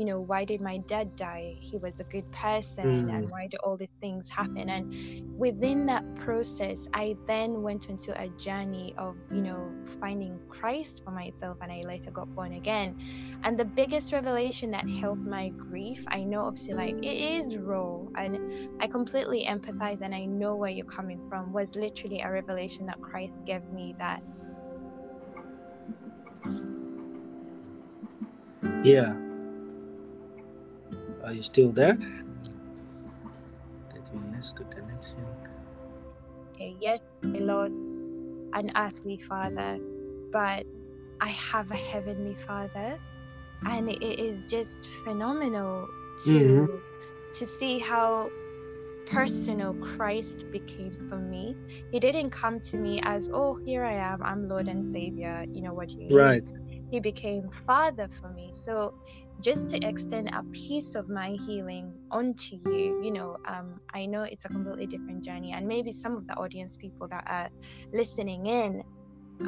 you 0.00 0.06
know 0.06 0.20
why 0.20 0.44
did 0.44 0.60
my 0.60 0.78
dad 0.78 1.14
die? 1.16 1.56
He 1.60 1.76
was 1.76 2.00
a 2.00 2.04
good 2.04 2.30
person 2.32 3.08
mm. 3.08 3.14
and 3.14 3.30
why 3.30 3.48
did 3.48 3.60
all 3.60 3.76
these 3.76 3.96
things 4.00 4.30
happen? 4.30 4.70
And 4.70 5.38
within 5.40 5.86
that 5.86 6.04
process 6.16 6.86
i 6.94 7.16
then 7.26 7.62
went 7.62 7.88
into 7.88 8.12
a 8.20 8.28
journey 8.36 8.94
of 8.98 9.16
you 9.30 9.40
know 9.40 9.72
finding 10.00 10.38
christ 10.48 11.02
for 11.02 11.10
myself 11.10 11.56
and 11.62 11.72
i 11.72 11.82
later 11.82 12.10
got 12.10 12.32
born 12.34 12.52
again. 12.52 12.96
And 13.42 13.58
the 13.58 13.64
biggest 13.64 14.12
revelation 14.12 14.70
that 14.72 14.88
helped 14.88 15.22
my 15.22 15.48
grief 15.48 16.04
i 16.08 16.22
know 16.22 16.42
obviously 16.42 16.74
like 16.74 16.94
it 17.02 17.06
is 17.36 17.56
raw 17.56 18.00
and 18.16 18.38
i 18.80 18.86
completely 18.86 19.46
empathize 19.46 20.02
and 20.02 20.14
i 20.14 20.24
know 20.26 20.56
where 20.56 20.70
you're 20.70 20.86
coming 20.86 21.20
from 21.28 21.52
was 21.52 21.74
literally 21.74 22.20
a 22.20 22.30
revelation 22.30 22.86
that 22.86 23.00
christ 23.00 23.38
gave 23.46 23.64
me 23.72 23.94
that 23.98 24.22
yeah 28.84 29.14
are 31.24 31.32
you 31.32 31.42
still 31.42 31.70
there? 31.70 31.94
Did 31.94 32.08
we 34.12 34.20
lose 34.34 34.52
the 34.52 34.64
connection? 34.64 35.24
Okay, 36.52 36.76
yes, 36.80 37.00
my 37.22 37.38
Lord, 37.38 37.72
an 37.72 38.72
earthly 38.76 39.18
father, 39.18 39.78
but 40.32 40.66
I 41.20 41.28
have 41.28 41.70
a 41.70 41.76
heavenly 41.76 42.34
father, 42.34 42.98
and 43.66 43.88
it 43.88 44.02
is 44.02 44.44
just 44.44 44.86
phenomenal 45.04 45.88
to 46.26 46.32
mm-hmm. 46.32 46.76
to 47.32 47.46
see 47.46 47.78
how 47.78 48.30
personal 49.06 49.74
Christ 49.74 50.50
became 50.50 50.92
for 51.08 51.18
me. 51.18 51.56
He 51.90 51.98
didn't 51.98 52.30
come 52.30 52.60
to 52.60 52.76
me 52.76 53.00
as, 53.02 53.28
oh, 53.32 53.58
here 53.64 53.84
I 53.84 53.94
am, 53.94 54.22
I'm 54.22 54.48
Lord 54.48 54.68
and 54.68 54.86
Savior. 54.86 55.44
You 55.52 55.62
know 55.62 55.74
what 55.74 55.90
you 55.90 55.98
mean? 55.98 56.14
Right 56.14 56.48
he 56.90 57.00
became 57.00 57.50
father 57.66 58.08
for 58.08 58.32
me. 58.32 58.52
So 58.52 58.94
just 59.40 59.68
to 59.70 59.78
extend 59.86 60.28
a 60.32 60.44
piece 60.52 60.94
of 60.94 61.08
my 61.08 61.36
healing 61.46 61.94
onto 62.10 62.56
you 62.66 63.00
you 63.02 63.10
know 63.10 63.36
um, 63.46 63.80
i 63.94 64.06
know 64.06 64.22
it's 64.22 64.44
a 64.44 64.48
completely 64.48 64.86
different 64.86 65.24
journey 65.24 65.52
and 65.52 65.66
maybe 65.66 65.92
some 65.92 66.16
of 66.16 66.26
the 66.26 66.34
audience 66.34 66.76
people 66.76 67.08
that 67.08 67.24
are 67.26 67.48
listening 67.92 68.46
in 68.46 68.82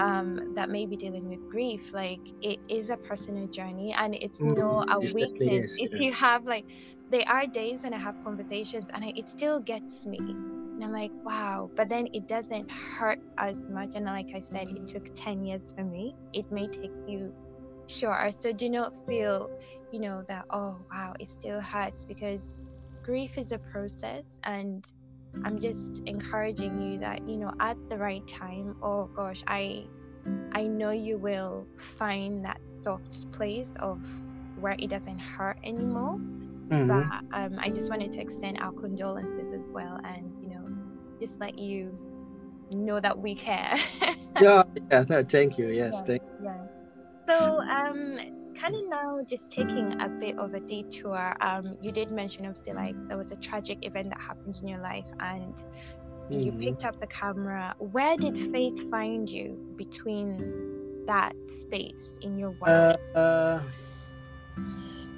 um, 0.01 0.55
that 0.55 0.71
may 0.71 0.87
be 0.87 0.97
dealing 0.97 1.29
with 1.29 1.41
grief 1.51 1.93
like 1.93 2.21
it 2.41 2.59
is 2.69 2.91
a 2.91 2.97
personal 2.99 3.47
journey 3.49 3.93
and 3.93 4.15
it's 4.15 4.43
mm, 4.43 4.57
no 4.57 4.85
a 4.89 5.01
weakness 5.01 5.75
if 5.79 5.91
you 5.99 6.13
have 6.13 6.45
like 6.45 6.71
there 7.11 7.25
are 7.29 7.47
days 7.47 7.85
when 7.85 7.93
i 7.93 7.99
have 7.99 8.19
conversations 8.25 8.89
and 8.95 9.05
I, 9.05 9.13
it 9.17 9.29
still 9.29 9.61
gets 9.61 10.07
me 10.07 10.19
and 10.83 10.95
i'm 10.95 11.01
like 11.01 11.13
wow 11.25 11.71
but 11.77 11.89
then 11.89 12.09
it 12.13 12.27
doesn't 12.27 12.71
hurt 12.71 13.21
as 13.39 13.55
much 13.71 13.91
and 13.95 14.07
like 14.07 14.31
i 14.35 14.41
said 14.41 14.69
it 14.69 14.87
took 14.87 15.15
10 15.15 15.45
years 15.45 15.73
for 15.73 15.85
me 15.85 16.15
it 16.33 16.51
may 16.51 16.67
take 16.67 16.91
you 17.07 17.33
sure 17.87 18.31
so 18.39 18.53
do 18.53 18.69
not 18.69 18.95
feel 19.07 19.51
you 19.93 20.01
know 20.01 20.23
that 20.27 20.45
oh 20.51 20.81
wow 20.91 21.15
it 21.21 21.29
still 21.29 21.61
hurts 21.61 22.05
because 22.05 22.55
grief 23.03 23.39
is 23.39 23.53
a 23.53 23.59
process 23.59 24.41
and 24.45 24.93
i'm 25.45 25.59
just 25.59 26.03
encouraging 26.07 26.81
you 26.81 26.99
that 26.99 27.27
you 27.29 27.37
know 27.37 27.53
at 27.61 27.77
the 27.89 27.97
right 27.97 28.27
time 28.27 28.75
oh 28.83 29.07
gosh 29.07 29.43
i 29.47 29.85
i 30.55 30.67
know 30.67 30.91
you 30.91 31.19
will 31.19 31.67
find 31.77 32.45
that 32.45 32.61
soft 32.83 33.31
place 33.33 33.77
of 33.77 34.01
where 34.59 34.77
it 34.79 34.89
doesn't 34.89 35.19
hurt 35.19 35.59
anymore 35.65 36.17
mm-hmm. 36.17 36.87
but 36.87 37.37
um, 37.37 37.59
i 37.59 37.69
just 37.69 37.91
wanted 37.91 38.11
to 38.11 38.21
extend 38.21 38.59
our 38.61 38.73
condolences 38.73 39.53
as 39.53 39.69
well 39.71 39.99
and 40.05 40.42
just 41.23 41.41
let 41.41 41.59
you 41.59 41.97
know 42.71 42.99
that 43.01 43.17
we 43.17 43.35
care 43.35 43.75
yeah 44.41 44.63
yeah 44.91 45.05
no 45.09 45.23
thank 45.23 45.59
you 45.59 45.69
yes 45.69 45.95
yeah, 45.95 46.07
thank 46.07 46.23
yeah 46.43 46.63
so, 47.29 47.61
um, 47.61 48.17
kind 48.55 48.75
of 48.75 48.89
now 48.89 49.21
just 49.27 49.51
taking 49.51 50.01
a 50.01 50.09
bit 50.09 50.39
of 50.39 50.55
a 50.55 50.61
detour. 50.61 51.37
Um, 51.41 51.77
you 51.81 51.93
did 51.93 52.11
mention 52.11 52.45
obviously 52.47 52.73
like 52.75 53.09
there 53.09 53.17
was 53.17 53.33
a 53.33 53.37
tragic 53.37 53.87
event 53.87 54.11
that 54.11 54.21
happened 54.21 54.59
in 54.61 54.69
your 54.69 54.81
life, 54.81 55.11
and 55.21 55.55
mm-hmm. 55.55 56.41
you 56.41 56.53
picked 56.53 56.85
up 56.85 57.01
the 57.01 57.07
camera. 57.07 57.75
Where 57.79 58.17
did 58.17 58.37
faith 58.53 58.91
find 58.91 59.31
you 59.31 59.59
between 59.77 61.05
that 61.07 61.33
space 61.45 62.19
in 62.23 62.39
your 62.39 62.51
world? 62.51 62.99
Uh, 63.15 63.19
uh, 63.19 63.63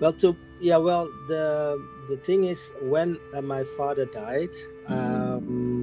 well, 0.00 0.12
to 0.14 0.36
yeah, 0.60 0.76
well 0.76 1.06
the 1.28 1.82
the 2.08 2.16
thing 2.18 2.44
is 2.44 2.60
when 2.82 3.18
uh, 3.34 3.40
my 3.40 3.64
father 3.76 4.04
died, 4.06 4.54
um, 4.88 5.73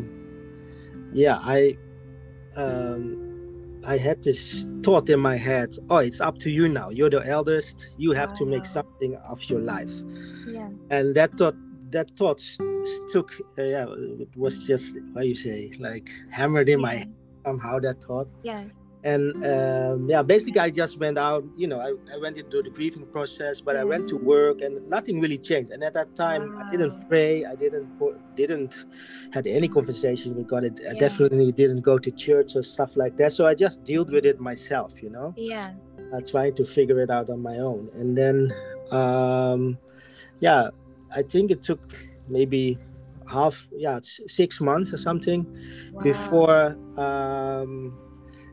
yeah, 1.13 1.39
I. 1.41 1.77
Um, 2.56 3.27
I 3.84 3.98
had 3.98 4.24
this 4.24 4.68
thought 4.84 5.10
in 5.10 5.20
my 5.20 5.36
head, 5.36 5.75
oh, 5.89 5.98
it's 5.98 6.22
up 6.22 6.38
to 6.39 6.51
you 6.51 6.68
now. 6.68 6.89
You're 6.89 7.10
the 7.10 7.25
eldest. 7.25 7.89
You 7.98 8.12
have 8.12 8.30
wow. 8.30 8.38
to 8.38 8.46
make 8.46 8.65
something 8.65 9.15
of 9.27 9.44
your 9.46 9.60
life. 9.60 9.91
Yeah. 10.48 10.70
And 10.91 11.15
that 11.15 11.36
thought, 11.36 11.56
that 11.89 12.12
thought 12.15 12.39
stuck. 12.39 13.34
Uh, 13.58 13.63
yeah, 13.63 13.88
it 14.20 14.38
was 14.38 14.60
just 14.60 15.00
what 15.13 15.25
you 15.25 15.34
say, 15.34 15.72
like 15.80 16.12
hammered 16.30 16.70
in 16.70 16.80
yeah. 16.80 16.86
my 16.86 16.94
head 16.94 17.13
somehow. 17.44 17.80
That 17.80 18.03
thought. 18.03 18.27
Yeah 18.44 18.65
and 19.03 19.34
um, 19.46 20.10
yeah 20.10 20.22
basically 20.22 20.60
i 20.60 20.70
just 20.70 21.00
went 21.00 21.17
out 21.17 21.43
you 21.55 21.67
know 21.67 21.79
i, 21.79 21.93
I 22.13 22.17
went 22.17 22.38
into 22.38 22.62
the 22.62 22.70
grieving 22.70 23.05
process 23.08 23.60
but 23.60 23.75
i 23.75 23.84
went 23.84 24.08
to 24.10 24.17
work 24.17 24.62
and 24.62 24.88
nothing 24.88 25.20
really 25.20 25.38
changed. 25.38 25.72
And 25.72 25.84
at 25.84 25.93
that 25.93 26.15
time 26.15 26.55
wow. 26.55 26.67
i 26.67 26.72
didn't 26.72 27.10
pray 27.10 27.46
i 27.46 27.55
didn't 27.55 27.89
didn't 28.36 28.86
had 29.34 29.48
any 29.48 29.67
conversation 29.67 30.36
with 30.36 30.48
god 30.48 30.65
i 30.65 30.70
yeah. 30.81 30.93
definitely 30.93 31.51
didn't 31.51 31.81
go 31.81 31.98
to 31.98 32.12
church 32.12 32.55
or 32.55 32.63
stuff 32.63 32.91
like 32.96 33.17
that. 33.17 33.34
So 33.34 33.48
i 33.48 33.55
just 33.55 33.84
dealt 33.84 34.10
with 34.10 34.25
it 34.25 34.39
myself 34.39 35.01
you 35.01 35.10
know? 35.10 35.34
Yeah. 35.36 35.74
Uh, 36.13 36.22
trying 36.22 36.55
to 36.55 36.65
figure 36.65 37.00
it 37.01 37.10
out 37.10 37.29
on 37.29 37.41
my 37.41 37.58
own. 37.58 37.89
And 37.93 38.17
then 38.17 38.53
um 38.91 39.77
yeah 40.39 40.70
i 41.15 41.22
think 41.22 41.50
it 41.50 41.63
took 41.63 41.81
maybe 42.27 42.77
half 43.31 43.67
yeah 43.72 44.00
six 44.03 44.60
months 44.60 44.93
or 44.93 44.98
something 44.98 45.46
wow. 45.93 46.01
before 46.01 46.77
um 46.98 47.98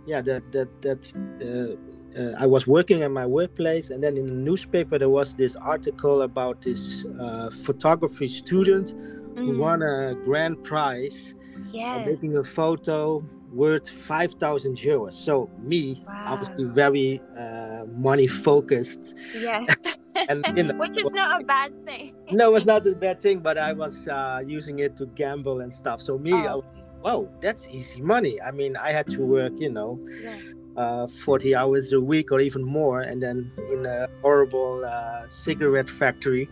yeah 0.09 0.21
that 0.23 0.43
that 0.53 0.71
that 0.83 1.01
uh, 1.45 1.77
uh, 2.19 2.35
I 2.39 2.47
was 2.47 2.67
working 2.67 3.03
at 3.03 3.11
my 3.11 3.27
workplace, 3.27 3.91
and 3.91 4.03
then 4.03 4.17
in 4.17 4.27
the 4.27 4.41
newspaper 4.51 4.99
there 4.99 5.11
was 5.11 5.35
this 5.35 5.55
article 5.57 6.23
about 6.23 6.63
this 6.63 7.05
uh, 7.21 7.51
photography 7.51 8.29
student 8.29 8.95
mm. 8.95 9.39
who 9.39 9.59
won 9.59 9.83
a 9.83 10.15
grand 10.25 10.65
prize 10.65 11.35
yes. 11.71 12.07
making 12.07 12.37
a 12.37 12.43
photo 12.43 13.25
worth 13.53 13.89
five 13.89 14.33
thousand 14.35 14.79
euros. 14.79 15.15
So 15.15 15.51
me, 15.59 16.03
wow. 16.07 16.25
obviously 16.29 16.65
very 16.65 17.21
uh, 17.39 17.85
money 17.89 18.27
focused. 18.27 19.15
Yeah. 19.37 19.65
and 20.29 20.45
you 20.57 20.65
know, 20.65 20.75
which 20.79 20.99
is 20.99 21.13
not 21.13 21.43
a 21.43 21.45
bad 21.45 21.73
thing. 21.85 22.15
no, 22.33 22.55
it's 22.55 22.67
not 22.67 22.87
a 22.87 22.95
bad 22.95 23.21
thing, 23.21 23.41
but 23.41 23.59
I 23.59 23.73
was 23.73 24.09
uh, 24.09 24.43
using 24.45 24.81
it 24.81 24.97
to 24.97 25.07
gamble 25.07 25.61
and 25.61 25.73
stuff. 25.73 26.01
So 26.01 26.19
me, 26.19 26.33
oh. 26.33 26.65
I 26.77 26.78
wow, 27.09 27.29
that's 27.41 27.67
easy 27.71 28.01
money. 28.01 28.41
I 28.41 28.51
mean, 28.51 28.77
I 28.77 28.91
had 28.93 29.07
to 29.09 29.21
work, 29.23 29.55
you 29.57 29.71
know, 29.71 29.99
yeah. 30.21 30.37
uh, 30.77 31.07
40 31.07 31.55
hours 31.55 31.93
a 31.93 32.01
week 32.01 32.31
or 32.33 32.41
even 32.41 32.63
more, 32.65 33.01
and 33.01 33.23
then 33.23 33.51
in 33.73 33.87
a 33.87 34.09
horrible 34.23 34.85
uh, 34.85 35.27
cigarette 35.29 35.91
factory. 35.91 36.49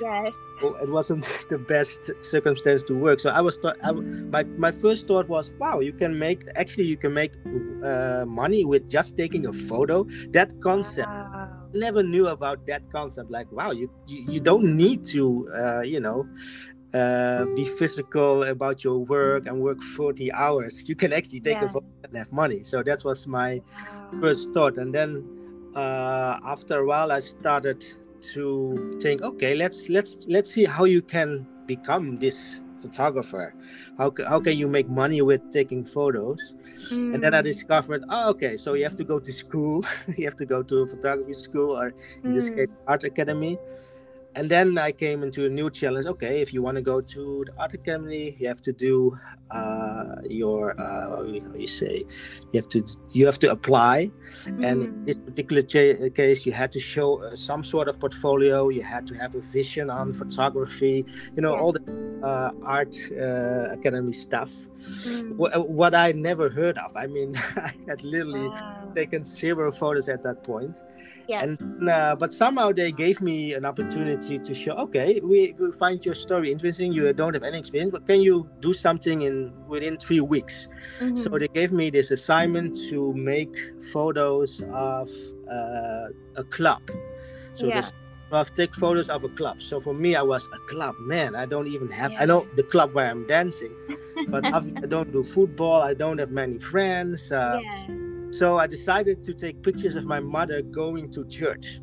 Yes. 0.00 0.30
It 0.62 0.90
wasn't 0.90 1.24
the 1.50 1.58
best 1.58 2.00
circumstance 2.22 2.82
to 2.84 2.94
work. 2.94 3.20
So 3.20 3.28
I 3.28 3.42
was, 3.42 3.58
th- 3.58 3.74
I, 3.82 3.92
my, 3.92 4.44
my 4.66 4.72
first 4.72 5.06
thought 5.06 5.28
was, 5.28 5.50
wow, 5.58 5.80
you 5.80 5.92
can 5.92 6.18
make, 6.18 6.44
actually, 6.54 6.84
you 6.84 6.96
can 6.96 7.12
make 7.12 7.32
uh, 7.84 8.24
money 8.26 8.64
with 8.64 8.88
just 8.88 9.18
taking 9.18 9.44
a 9.46 9.52
photo. 9.52 10.06
That 10.30 10.58
concept. 10.62 11.08
Wow. 11.08 11.50
Never 11.74 12.02
knew 12.02 12.28
about 12.28 12.66
that 12.68 12.90
concept. 12.90 13.30
Like, 13.30 13.52
wow, 13.52 13.72
you 13.72 13.90
you, 14.06 14.32
you 14.32 14.40
don't 14.40 14.76
need 14.84 15.04
to, 15.12 15.46
uh, 15.60 15.82
you 15.82 16.00
know, 16.00 16.26
uh, 16.96 17.44
be 17.54 17.64
physical 17.64 18.44
about 18.44 18.82
your 18.82 18.98
work 18.98 19.46
and 19.46 19.60
work 19.60 19.80
40 19.82 20.32
hours 20.32 20.88
you 20.88 20.96
can 20.96 21.12
actually 21.12 21.40
take 21.40 21.58
yeah. 21.60 21.66
a 21.66 21.68
photo 21.68 21.86
and 22.04 22.16
have 22.16 22.32
money 22.32 22.62
so 22.62 22.82
that 22.82 23.04
was 23.04 23.26
my 23.26 23.60
first 24.20 24.52
thought 24.52 24.78
and 24.78 24.94
then 24.94 25.10
uh, 25.74 26.38
after 26.44 26.80
a 26.80 26.86
while 26.86 27.12
i 27.12 27.20
started 27.20 27.84
to 28.20 28.98
think 29.02 29.22
okay 29.22 29.54
let's 29.54 29.88
let's 29.88 30.18
let's 30.26 30.50
see 30.50 30.64
how 30.64 30.84
you 30.84 31.02
can 31.02 31.46
become 31.66 32.18
this 32.18 32.60
photographer 32.80 33.54
how, 33.98 34.12
how 34.28 34.40
can 34.40 34.56
you 34.56 34.68
make 34.68 34.88
money 34.88 35.20
with 35.20 35.42
taking 35.50 35.84
photos 35.84 36.54
mm. 36.92 37.14
and 37.14 37.22
then 37.22 37.34
i 37.34 37.38
hmm. 37.38 37.44
discovered 37.44 38.04
oh 38.10 38.30
okay 38.30 38.56
so 38.56 38.74
you 38.74 38.84
have 38.84 38.94
to 38.94 39.04
go 39.04 39.18
to 39.18 39.32
school 39.32 39.84
you 40.16 40.24
have 40.24 40.36
to 40.36 40.46
go 40.46 40.62
to 40.62 40.76
a 40.78 40.86
photography 40.88 41.32
school 41.32 41.76
or 41.76 41.88
in 42.22 42.32
mm. 42.32 42.34
this 42.34 42.48
case 42.50 42.68
hmm. 42.68 42.88
art 42.88 43.04
academy 43.04 43.58
and 44.36 44.50
then 44.50 44.76
I 44.76 44.92
came 44.92 45.22
into 45.22 45.46
a 45.46 45.48
new 45.48 45.70
challenge. 45.70 46.06
Okay, 46.06 46.42
if 46.42 46.52
you 46.52 46.62
want 46.62 46.76
to 46.76 46.82
go 46.82 47.00
to 47.00 47.44
the 47.46 47.52
art 47.58 47.72
academy, 47.72 48.36
you 48.38 48.46
have 48.48 48.60
to 48.62 48.72
do 48.72 49.16
uh, 49.50 50.16
your 50.28 50.78
uh, 50.78 51.16
how 51.16 51.22
you 51.22 51.66
say, 51.66 52.04
you 52.52 52.60
have 52.60 52.68
to 52.68 52.84
you 53.12 53.24
have 53.24 53.38
to 53.38 53.50
apply. 53.50 54.10
Mm-hmm. 54.44 54.64
And 54.64 54.82
in 54.82 54.92
mm. 54.92 55.06
this 55.06 55.16
particular 55.16 55.62
ch- 55.62 56.14
case, 56.14 56.44
you 56.44 56.52
had 56.52 56.70
to 56.72 56.80
show 56.80 57.22
uh, 57.22 57.34
some 57.34 57.64
sort 57.64 57.88
of 57.88 57.98
portfolio. 57.98 58.68
You 58.68 58.82
had 58.82 59.06
to 59.06 59.14
have 59.14 59.34
a 59.34 59.40
vision 59.40 59.88
on 59.88 60.12
photography. 60.12 61.06
You 61.34 61.42
know 61.42 61.54
yeah. 61.54 61.60
all 61.60 61.72
the 61.72 61.84
uh, 62.22 62.50
art 62.62 62.94
uh, 63.12 63.72
academy 63.72 64.12
stuff. 64.12 64.52
Mm. 65.06 65.38
W- 65.38 65.62
what 65.80 65.94
I 65.94 66.12
never 66.12 66.50
heard 66.50 66.76
of. 66.76 66.94
I 66.94 67.06
mean, 67.06 67.36
I 67.56 67.72
had 67.88 68.04
literally 68.04 68.48
wow. 68.48 68.92
taken 68.94 69.24
zero 69.24 69.72
photos 69.72 70.10
at 70.10 70.22
that 70.24 70.44
point 70.44 70.76
yeah. 71.28 71.42
And 71.42 71.88
uh, 71.88 72.16
but 72.16 72.32
somehow 72.32 72.72
they 72.72 72.92
gave 72.92 73.20
me 73.20 73.54
an 73.54 73.64
opportunity 73.64 74.38
to 74.38 74.54
show. 74.54 74.72
Okay, 74.72 75.20
we, 75.22 75.54
we 75.58 75.72
find 75.72 76.04
your 76.04 76.14
story 76.14 76.52
interesting. 76.52 76.92
You 76.92 77.12
don't 77.12 77.34
have 77.34 77.42
any 77.42 77.58
experience, 77.58 77.92
but 77.92 78.06
can 78.06 78.20
you 78.20 78.48
do 78.60 78.72
something 78.72 79.22
in 79.22 79.52
within 79.66 79.96
three 79.96 80.20
weeks? 80.20 80.68
Mm-hmm. 81.00 81.16
So 81.16 81.38
they 81.38 81.48
gave 81.48 81.72
me 81.72 81.90
this 81.90 82.10
assignment 82.10 82.76
to 82.90 83.12
make 83.14 83.56
photos 83.92 84.62
of 84.72 85.10
uh, 85.50 86.08
a 86.36 86.44
club. 86.50 86.82
So 87.54 87.66
yeah. 87.66 87.80
this 87.80 87.92
I've 88.32 88.52
take 88.54 88.74
photos 88.74 89.08
of 89.08 89.22
a 89.22 89.28
club. 89.28 89.62
So 89.62 89.80
for 89.80 89.94
me, 89.94 90.16
I 90.16 90.22
was 90.22 90.48
a 90.52 90.58
club 90.68 90.96
man. 90.98 91.36
I 91.36 91.46
don't 91.46 91.68
even 91.68 91.88
have. 91.90 92.10
Yeah. 92.12 92.22
I 92.22 92.26
know 92.26 92.46
the 92.56 92.64
club 92.64 92.92
where 92.92 93.08
I'm 93.08 93.26
dancing, 93.26 93.72
but 94.28 94.44
I 94.54 94.60
don't 94.60 95.12
do 95.12 95.22
football. 95.22 95.80
I 95.80 95.94
don't 95.94 96.18
have 96.18 96.30
many 96.30 96.58
friends. 96.58 97.30
Uh, 97.30 97.60
yeah. 97.62 97.86
So 98.30 98.58
I 98.58 98.66
decided 98.66 99.22
to 99.24 99.34
take 99.34 99.62
pictures 99.62 99.96
of 99.96 100.04
my 100.04 100.20
mother 100.20 100.62
going 100.62 101.10
to 101.12 101.24
church. 101.26 101.80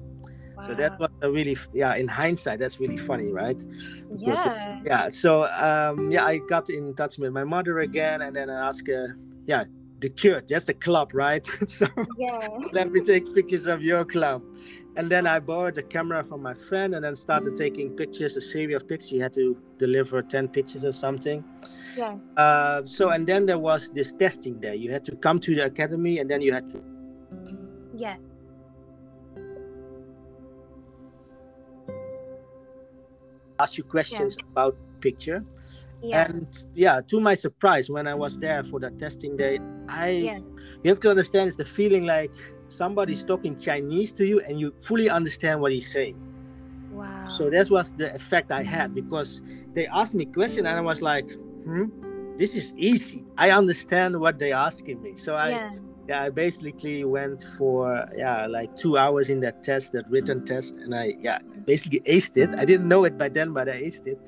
Wow. 0.56 0.68
So 0.68 0.74
that 0.76 1.00
was 1.00 1.10
a 1.22 1.32
really, 1.32 1.58
yeah, 1.74 1.96
in 1.96 2.08
hindsight, 2.08 2.60
that's 2.60 2.80
really 2.80 2.98
funny, 2.98 3.32
right? 3.32 3.58
Because, 3.58 4.46
yeah. 4.46 4.82
Yeah. 4.86 5.10
So, 5.10 5.46
um, 5.46 6.12
yeah, 6.12 6.26
I 6.26 6.38
got 6.50 6.70
in 6.70 6.94
touch 6.96 7.18
with 7.18 7.32
my 7.32 7.44
mother 7.44 7.80
again 7.80 8.22
and 8.22 8.36
then 8.36 8.50
I 8.50 8.68
asked 8.68 8.88
her, 8.88 9.18
yeah, 9.46 9.64
the 10.00 10.10
church, 10.10 10.46
that's 10.50 10.66
the 10.66 10.74
club, 10.74 11.12
right? 11.14 11.46
so 11.68 11.88
yeah. 12.18 12.48
let 12.72 12.92
me 12.92 13.02
take 13.02 13.34
pictures 13.34 13.66
of 13.66 13.82
your 13.82 14.06
club. 14.06 14.44
And 14.96 15.10
then 15.10 15.26
I 15.26 15.40
borrowed 15.40 15.76
the 15.76 15.84
camera 15.84 16.24
from 16.24 16.44
my 16.44 16.54
friend 16.54 16.94
and 16.94 17.04
then 17.04 17.16
started 17.16 17.56
taking 17.56 17.92
pictures, 17.92 18.36
a 18.36 18.42
series 18.42 18.76
of 18.76 18.88
pictures. 18.88 19.12
You 19.12 19.22
had 19.22 19.34
to 19.34 19.58
deliver 19.80 20.22
10 20.22 20.50
pictures 20.50 20.84
or 20.84 20.92
something. 20.92 21.44
Yeah. 21.98 22.18
Uh, 22.38 22.84
so, 22.86 23.10
and 23.10 23.26
then 23.26 23.46
there 23.46 23.58
was 23.58 23.90
this 23.90 24.14
testing 24.14 24.60
there. 24.60 24.76
You 24.76 24.92
had 24.92 25.04
to 25.06 25.16
come 25.16 25.40
to 25.42 25.56
the 25.56 25.66
academy 25.66 26.20
and 26.20 26.30
then 26.30 26.42
you 26.42 26.54
had 26.54 26.70
to. 26.72 26.84
Yeah. 27.96 28.18
Ask 33.60 33.78
you 33.78 33.84
questions 33.84 34.36
yeah. 34.38 34.46
about 34.52 34.78
picture. 35.00 35.44
Yeah. 36.04 36.26
And 36.26 36.64
yeah, 36.76 37.00
to 37.08 37.20
my 37.22 37.34
surprise, 37.34 37.90
when 37.90 38.08
I 38.08 38.14
was 38.14 38.38
there 38.38 38.62
for 38.64 38.80
that 38.82 39.00
testing 39.00 39.38
day, 39.38 39.60
I 39.88 40.10
yeah. 40.10 40.40
you 40.84 40.90
have 40.90 41.00
to 41.02 41.10
understand 41.10 41.48
it's 41.48 41.56
the 41.56 41.66
feeling 41.66 42.06
like 42.06 42.32
somebody's 42.68 43.24
talking 43.24 43.58
Chinese 43.58 44.12
to 44.14 44.26
you 44.26 44.42
and 44.42 44.60
you 44.60 44.74
fully 44.82 45.10
understand 45.10 45.62
what 45.62 45.72
he's 45.72 45.90
saying. 45.90 46.18
Wow. 46.92 47.30
So 47.30 47.50
that 47.50 47.70
was 47.70 47.94
the 47.94 48.14
effect 48.14 48.52
I 48.52 48.64
had 48.64 48.94
because 48.94 49.42
they 49.74 49.88
asked 49.88 50.14
me 50.14 50.26
question 50.26 50.66
and 50.66 50.78
I 50.78 50.82
was 50.82 51.02
like, 51.02 51.32
hmm, 51.64 51.86
this 52.38 52.54
is 52.54 52.74
easy. 52.76 53.24
I 53.38 53.52
understand 53.52 54.20
what 54.20 54.40
they're 54.40 54.56
asking 54.56 55.02
me. 55.02 55.16
So 55.16 55.36
I 55.36 55.50
yeah. 55.50 55.72
yeah, 56.10 56.24
I 56.24 56.30
basically 56.32 57.06
went 57.06 57.46
for 57.58 58.10
yeah, 58.14 58.46
like 58.48 58.76
two 58.76 58.98
hours 58.98 59.30
in 59.30 59.40
that 59.40 59.64
test, 59.64 59.94
that 59.94 60.04
written 60.10 60.46
test, 60.46 60.76
and 60.76 60.94
I 60.94 61.16
yeah, 61.22 61.40
basically 61.66 62.02
aced 62.02 62.36
it. 62.36 62.50
I 62.58 62.66
didn't 62.66 62.90
know 62.90 63.06
it 63.06 63.18
by 63.18 63.30
then, 63.30 63.54
but 63.54 63.70
I 63.70 63.82
aced 63.84 64.06
it 64.06 64.20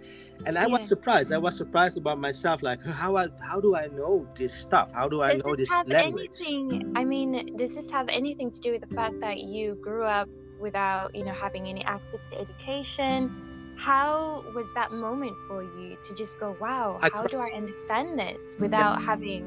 and 0.45 0.57
I 0.57 0.61
yeah. 0.61 0.67
was 0.67 0.87
surprised. 0.87 1.31
I 1.31 1.37
was 1.37 1.55
surprised 1.55 1.97
about 1.97 2.19
myself. 2.19 2.61
Like, 2.61 2.83
how 2.85 3.15
I, 3.15 3.27
how 3.41 3.59
do 3.59 3.75
I 3.75 3.87
know 3.87 4.27
this 4.35 4.53
stuff? 4.53 4.91
How 4.93 5.07
do 5.07 5.21
I 5.21 5.33
does 5.33 5.43
know 5.43 5.55
this 5.55 5.69
language? 5.69 6.31
Anything, 6.45 6.93
I 6.95 7.03
mean, 7.03 7.55
does 7.55 7.75
this 7.75 7.89
have 7.91 8.07
anything 8.09 8.51
to 8.51 8.59
do 8.59 8.71
with 8.71 8.87
the 8.87 8.95
fact 8.95 9.19
that 9.21 9.39
you 9.39 9.75
grew 9.75 10.03
up 10.03 10.29
without, 10.59 11.15
you 11.15 11.23
know, 11.25 11.33
having 11.33 11.67
any 11.67 11.83
access 11.85 12.19
to 12.31 12.39
education? 12.39 13.75
How 13.77 14.43
was 14.53 14.71
that 14.73 14.91
moment 14.91 15.35
for 15.47 15.63
you 15.63 15.97
to 16.01 16.15
just 16.15 16.39
go, 16.39 16.55
wow, 16.61 16.99
how 17.01 17.23
I, 17.23 17.27
do 17.27 17.39
I 17.39 17.51
understand 17.55 18.17
this 18.17 18.55
without 18.57 18.99
yeah. 18.99 19.05
having, 19.05 19.43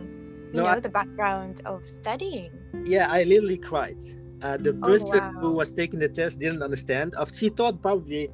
you 0.53 0.61
no, 0.61 0.63
know, 0.65 0.69
I, 0.69 0.81
the 0.81 0.91
background 0.91 1.63
of 1.65 1.87
studying? 1.87 2.51
Yeah, 2.85 3.11
I 3.11 3.23
literally 3.23 3.59
cried. 3.59 3.97
Uh, 4.41 4.57
the 4.57 4.75
person 4.75 5.09
oh, 5.15 5.19
wow. 5.19 5.33
who 5.41 5.53
was 5.53 5.73
taking 5.73 5.99
the 5.99 6.09
test 6.09 6.39
didn't 6.39 6.63
understand. 6.63 7.15
She 7.35 7.49
thought 7.49 7.83
probably 7.83 8.31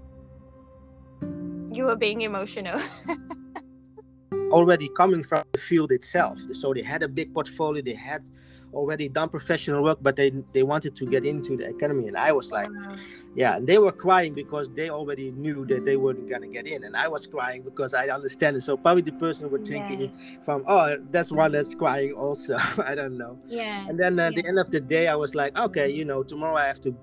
you 1.75 1.85
were 1.85 1.97
being 1.97 2.23
emotional. 2.23 2.79
already 4.51 4.89
coming 4.91 5.23
from 5.23 5.43
the 5.53 5.59
field 5.59 5.91
itself. 5.91 6.39
So 6.53 6.73
they 6.73 6.83
had 6.83 7.03
a 7.03 7.09
big 7.09 7.35
portfolio, 7.35 7.83
they 7.83 7.95
had 7.95 8.23
already 8.73 9.09
done 9.09 9.29
professional 9.29 9.83
work, 9.83 9.99
but 10.03 10.17
they 10.17 10.31
they 10.53 10.63
wanted 10.63 10.95
to 10.97 11.07
get 11.07 11.25
into 11.25 11.57
the 11.57 11.69
academy. 11.69 12.09
And 12.09 12.17
I 12.17 12.33
was 12.33 12.51
like, 12.51 12.69
yeah, 13.35 13.57
and 13.57 13.67
they 13.67 13.79
were 13.79 13.93
crying 13.93 14.35
because 14.35 14.69
they 14.71 14.91
already 14.91 15.31
knew 15.31 15.65
that 15.67 15.85
they 15.85 15.97
weren't 15.97 16.29
gonna 16.29 16.49
get 16.49 16.67
in. 16.67 16.85
And 16.85 16.97
I 16.97 17.09
was 17.09 17.27
crying 17.27 17.63
because 17.63 17.95
I 17.95 18.07
understand 18.09 18.57
it. 18.57 18.63
So 18.63 18.77
probably 18.77 19.03
the 19.03 19.13
person 19.13 19.51
was 19.51 19.63
thinking 19.63 20.01
yeah. 20.01 20.45
from, 20.45 20.65
oh, 20.67 20.97
that's 21.11 21.31
one 21.31 21.53
that's 21.53 21.75
crying 21.75 22.13
also. 22.15 22.57
I 22.85 22.95
don't 22.95 23.17
know. 23.17 23.39
Yeah. 23.47 23.89
And 23.89 23.99
then 23.99 24.19
at 24.19 24.35
yeah. 24.35 24.43
the 24.43 24.49
end 24.49 24.59
of 24.59 24.71
the 24.71 24.81
day, 24.81 25.09
I 25.09 25.15
was 25.15 25.35
like, 25.35 25.57
okay, 25.59 25.89
you 25.89 26.05
know, 26.05 26.23
tomorrow 26.23 26.57
I 26.57 26.67
have 26.67 26.81
to 26.83 26.95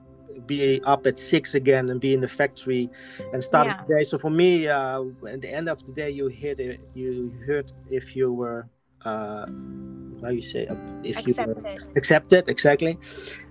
be 0.45 0.81
up 0.83 1.05
at 1.07 1.19
six 1.19 1.55
again 1.55 1.89
and 1.89 1.99
be 1.99 2.13
in 2.13 2.21
the 2.21 2.27
factory 2.27 2.89
and 3.33 3.43
start 3.43 3.67
yeah. 3.67 3.81
the 3.81 3.95
day. 3.95 4.03
So 4.03 4.17
for 4.17 4.29
me, 4.29 4.67
uh, 4.67 5.03
at 5.27 5.41
the 5.41 5.49
end 5.49 5.69
of 5.69 5.85
the 5.85 5.91
day, 5.91 6.09
you 6.09 6.27
hear 6.27 6.55
the, 6.55 6.77
you 6.93 7.33
heard 7.45 7.71
if 7.89 8.15
you 8.15 8.31
were 8.31 8.67
uh, 9.05 9.47
how 10.21 10.29
you 10.29 10.41
say 10.41 10.67
if 11.03 11.17
accepted. 11.19 11.57
you 11.57 11.63
were 11.63 11.91
accepted 11.95 12.47
exactly, 12.47 12.97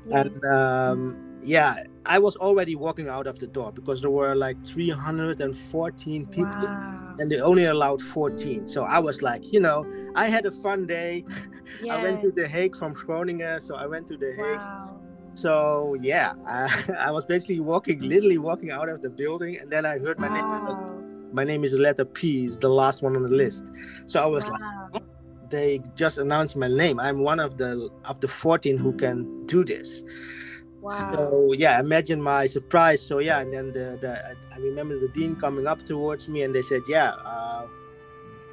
yeah. 0.08 0.20
and 0.20 0.44
um, 0.44 1.38
yeah, 1.42 1.82
I 2.06 2.18
was 2.18 2.36
already 2.36 2.76
walking 2.76 3.08
out 3.08 3.26
of 3.26 3.38
the 3.38 3.46
door 3.46 3.72
because 3.72 4.00
there 4.00 4.10
were 4.10 4.34
like 4.34 4.64
314 4.64 6.26
people 6.26 6.44
wow. 6.44 7.14
and 7.18 7.30
they 7.30 7.40
only 7.40 7.64
allowed 7.64 8.02
14. 8.02 8.68
So 8.68 8.84
I 8.84 8.98
was 8.98 9.22
like, 9.22 9.52
you 9.52 9.60
know, 9.60 9.84
I 10.14 10.28
had 10.28 10.46
a 10.46 10.52
fun 10.52 10.86
day. 10.86 11.24
I 11.90 12.02
went 12.02 12.20
to 12.22 12.30
The 12.30 12.46
Hague 12.46 12.76
from 12.76 12.92
Groningen, 12.92 13.60
so 13.60 13.74
I 13.74 13.86
went 13.86 14.06
to 14.08 14.16
The 14.16 14.32
Hague. 14.32 14.56
Wow 14.56 15.00
so 15.40 15.96
yeah, 16.00 16.34
I, 16.46 16.84
I, 16.98 17.10
was 17.10 17.24
basically 17.24 17.60
walking, 17.60 18.00
literally 18.00 18.38
walking 18.38 18.70
out 18.70 18.88
of 18.88 19.02
the 19.02 19.10
building, 19.10 19.56
and 19.58 19.70
then 19.70 19.86
I 19.86 19.98
heard 19.98 20.18
my 20.18 20.28
wow. 20.28 20.66
name. 20.66 21.34
my 21.34 21.44
name 21.44 21.64
is 21.64 21.72
letter 21.72 22.04
P, 22.04 22.44
is 22.44 22.58
the 22.58 22.68
last 22.68 23.02
one 23.02 23.16
on 23.16 23.22
the 23.22 23.28
list. 23.28 23.64
So 24.06 24.20
I 24.20 24.26
was 24.26 24.44
wow. 24.44 24.88
like, 24.92 25.02
they 25.50 25.80
just 25.96 26.18
announced 26.18 26.56
my 26.56 26.68
name. 26.68 27.00
I'm 27.00 27.22
one 27.22 27.40
of 27.40 27.58
the 27.58 27.90
of 28.04 28.20
the 28.20 28.28
14 28.28 28.76
who 28.76 28.92
can 28.92 29.46
do 29.46 29.64
this. 29.64 30.02
Wow. 30.80 31.12
So 31.14 31.52
yeah, 31.54 31.80
imagine 31.80 32.22
my 32.22 32.46
surprise. 32.46 33.04
So 33.04 33.18
yeah, 33.18 33.40
and 33.40 33.52
then 33.52 33.72
the, 33.72 33.98
the 34.00 34.36
I 34.54 34.58
remember 34.58 34.98
the 34.98 35.08
dean 35.08 35.36
coming 35.36 35.66
up 35.66 35.82
towards 35.84 36.28
me 36.28 36.42
and 36.42 36.54
they 36.54 36.62
said, 36.62 36.82
yeah. 36.88 37.10
Uh, 37.24 37.66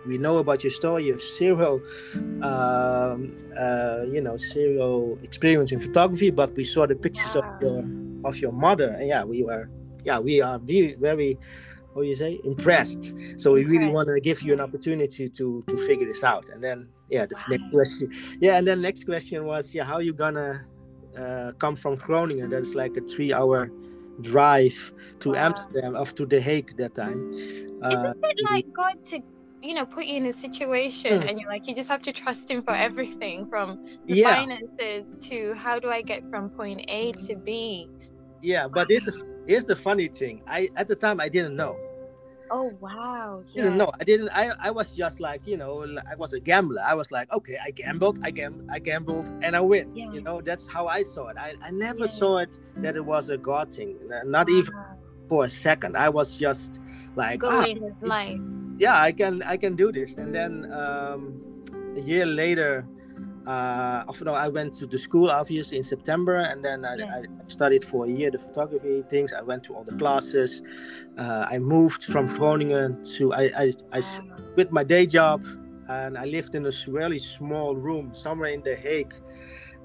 we 0.07 0.17
know 0.17 0.37
about 0.37 0.63
your 0.63 0.71
story. 0.71 1.05
You 1.05 1.13
have 1.13 1.21
zero, 1.21 1.81
um, 2.41 3.37
uh, 3.57 4.05
you 4.11 4.21
know, 4.21 4.37
zero 4.37 5.17
experience 5.21 5.71
in 5.71 5.79
photography, 5.79 6.31
but 6.31 6.55
we 6.55 6.63
saw 6.63 6.87
the 6.87 6.95
pictures 6.95 7.35
of 7.35 7.45
your 7.61 7.83
of 8.23 8.37
your 8.37 8.51
mother, 8.51 8.89
and 8.89 9.07
yeah, 9.07 9.23
we 9.23 9.43
were, 9.43 9.69
yeah, 10.03 10.19
we 10.19 10.41
are 10.41 10.59
very, 10.59 10.95
very, 10.95 11.37
how 11.93 12.01
you 12.01 12.15
say, 12.15 12.39
impressed. 12.43 13.13
So 13.37 13.53
we 13.53 13.63
really 13.65 13.89
want 13.89 14.07
to 14.07 14.19
give 14.19 14.41
you 14.41 14.53
an 14.53 14.59
opportunity 14.59 15.29
to 15.29 15.63
to 15.67 15.77
figure 15.87 16.07
this 16.07 16.23
out. 16.23 16.49
And 16.49 16.63
then, 16.63 16.89
yeah, 17.09 17.25
the 17.25 17.35
wow. 17.35 17.43
next 17.49 17.71
question, 17.71 18.13
yeah, 18.39 18.57
and 18.57 18.67
then 18.67 18.81
next 18.81 19.05
question 19.05 19.45
was, 19.45 19.73
yeah, 19.73 19.83
how 19.83 19.99
you 19.99 20.13
gonna 20.13 20.65
uh, 21.17 21.51
come 21.59 21.75
from 21.75 21.95
Groningen? 21.95 22.49
That's 22.49 22.73
like 22.73 22.97
a 22.97 23.01
three-hour 23.01 23.69
drive 24.21 24.93
to 25.19 25.29
wow. 25.31 25.45
Amsterdam, 25.47 25.95
off 25.95 26.15
to 26.15 26.25
The 26.25 26.41
Hague 26.41 26.75
that 26.77 26.95
time. 26.95 27.31
Uh, 27.83 27.93
Isn't 27.93 28.17
it 28.23 28.39
like 28.49 28.65
God 28.73 29.05
to 29.05 29.21
you 29.61 29.73
know 29.73 29.85
put 29.85 30.05
you 30.05 30.17
in 30.17 30.25
a 30.27 30.33
situation 30.33 31.21
mm. 31.21 31.29
and 31.29 31.39
you're 31.39 31.49
like 31.49 31.67
you 31.67 31.75
just 31.75 31.89
have 31.89 32.01
to 32.01 32.11
trust 32.11 32.49
him 32.49 32.61
for 32.61 32.73
everything 32.73 33.47
from 33.47 33.83
the 34.05 34.15
yeah. 34.15 34.35
finances 34.35 35.13
to 35.19 35.53
how 35.55 35.79
do 35.79 35.89
i 35.89 36.01
get 36.01 36.27
from 36.29 36.49
point 36.49 36.83
a 36.87 37.11
to 37.13 37.35
b 37.35 37.89
yeah 38.41 38.67
but 38.67 38.89
it's 38.91 39.05
the, 39.05 39.25
here's 39.47 39.65
the 39.65 39.75
funny 39.75 40.07
thing 40.07 40.41
i 40.47 40.69
at 40.75 40.87
the 40.87 40.95
time 40.95 41.19
i 41.19 41.27
didn't 41.27 41.55
know 41.55 41.75
oh 42.51 42.71
wow 42.79 43.43
yeah. 43.47 43.63
didn't 43.63 43.77
know 43.77 43.91
i 43.99 44.03
didn't 44.03 44.29
i 44.29 44.51
i 44.61 44.71
was 44.71 44.91
just 44.91 45.19
like 45.19 45.41
you 45.45 45.57
know 45.57 45.85
i 46.09 46.15
was 46.15 46.33
a 46.33 46.39
gambler 46.39 46.81
i 46.85 46.93
was 46.93 47.11
like 47.11 47.31
okay 47.33 47.57
i 47.63 47.71
gambled 47.71 48.19
i 48.23 48.31
gam 48.31 48.65
i 48.71 48.79
gambled 48.79 49.27
and 49.41 49.55
i 49.55 49.59
win 49.59 49.93
yeah. 49.95 50.09
you 50.11 50.21
know 50.21 50.39
that's 50.39 50.65
how 50.67 50.87
i 50.87 51.03
saw 51.03 51.27
it 51.27 51.37
i, 51.37 51.53
I 51.61 51.71
never 51.71 52.01
yeah. 52.01 52.05
saw 52.05 52.37
it 52.37 52.59
that 52.77 52.95
it 52.95 53.03
was 53.03 53.29
a 53.29 53.37
god 53.37 53.73
thing 53.73 53.97
not 54.23 54.47
wow. 54.49 54.55
even 54.55 54.73
for 55.27 55.43
a 55.43 55.49
second 55.49 55.97
i 55.97 56.07
was 56.07 56.37
just 56.37 56.79
like 57.15 57.39
going 57.39 57.83
ah, 57.83 58.05
life 58.05 58.39
yeah 58.77 59.01
i 59.01 59.11
can 59.11 59.41
i 59.43 59.57
can 59.57 59.75
do 59.75 59.91
this 59.91 60.13
and 60.13 60.33
then 60.33 60.71
um, 60.71 61.41
a 61.95 62.01
year 62.01 62.25
later 62.25 62.87
uh, 63.47 64.03
I 64.27 64.49
went 64.49 64.73
to 64.75 64.85
the 64.85 64.97
school 64.97 65.31
obviously 65.31 65.77
in 65.77 65.83
September, 65.83 66.35
and 66.35 66.63
then 66.63 66.83
I, 66.83 66.95
yeah. 66.95 67.15
I, 67.15 67.47
studied 67.47 67.83
for 67.83 68.05
a 68.05 68.09
year 68.09 68.29
the 68.29 68.39
photography 68.39 69.03
things. 69.09 69.33
I 69.33 69.41
went 69.41 69.63
to 69.65 69.73
all 69.73 69.85
the 69.85 69.95
classes. 69.95 70.61
Uh, 71.17 71.47
I 71.49 71.57
moved 71.57 72.03
from 72.03 72.27
Groningen 72.35 73.01
to 73.15 73.33
I, 73.33 73.43
I, 73.57 73.73
I 73.93 74.01
quit 74.53 74.71
my 74.71 74.83
day 74.83 75.05
job, 75.05 75.45
and 75.87 76.17
I 76.17 76.25
lived 76.25 76.55
in 76.55 76.65
a 76.65 76.71
really 76.87 77.19
small 77.19 77.75
room 77.75 78.13
somewhere 78.13 78.49
in 78.49 78.61
The 78.63 78.75
Hague 78.75 79.13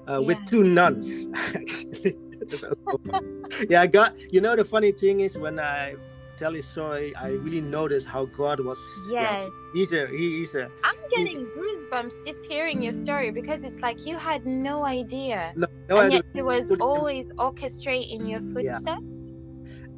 uh, 0.09 0.19
yeah. 0.19 0.27
with 0.27 0.45
two 0.45 0.63
nuns. 0.63 1.27
Actually, 1.55 2.17
yeah, 3.69 3.81
I 3.81 3.87
got. 3.87 4.19
You 4.33 4.41
know, 4.41 4.57
the 4.57 4.65
funny 4.65 4.91
thing 4.91 5.21
is 5.21 5.37
when 5.37 5.57
I 5.57 5.95
tell 6.43 6.53
his 6.53 6.65
story, 6.65 7.15
I 7.15 7.29
really 7.45 7.61
noticed 7.61 8.05
how 8.05 8.25
God 8.25 8.59
was. 8.59 8.79
Yes. 9.09 9.49
he's 9.73 9.93
a 9.93 10.07
he, 10.07 10.39
he's 10.39 10.53
a. 10.55 10.69
I'm 10.83 10.95
getting 11.09 11.37
he, 11.37 11.45
goosebumps 11.45 12.13
just 12.27 12.39
hearing 12.49 12.81
your 12.81 12.91
story 12.91 13.31
because 13.31 13.63
it's 13.63 13.81
like 13.81 14.05
you 14.05 14.17
had 14.17 14.45
no 14.45 14.85
idea. 14.85 15.53
No, 15.55 15.67
no 15.89 15.99
and 15.99 16.11
yet 16.11 16.25
it 16.33 16.43
was 16.43 16.73
always 16.81 17.25
orchestrating 17.47 18.29
your 18.29 18.41
footsteps. 18.53 19.09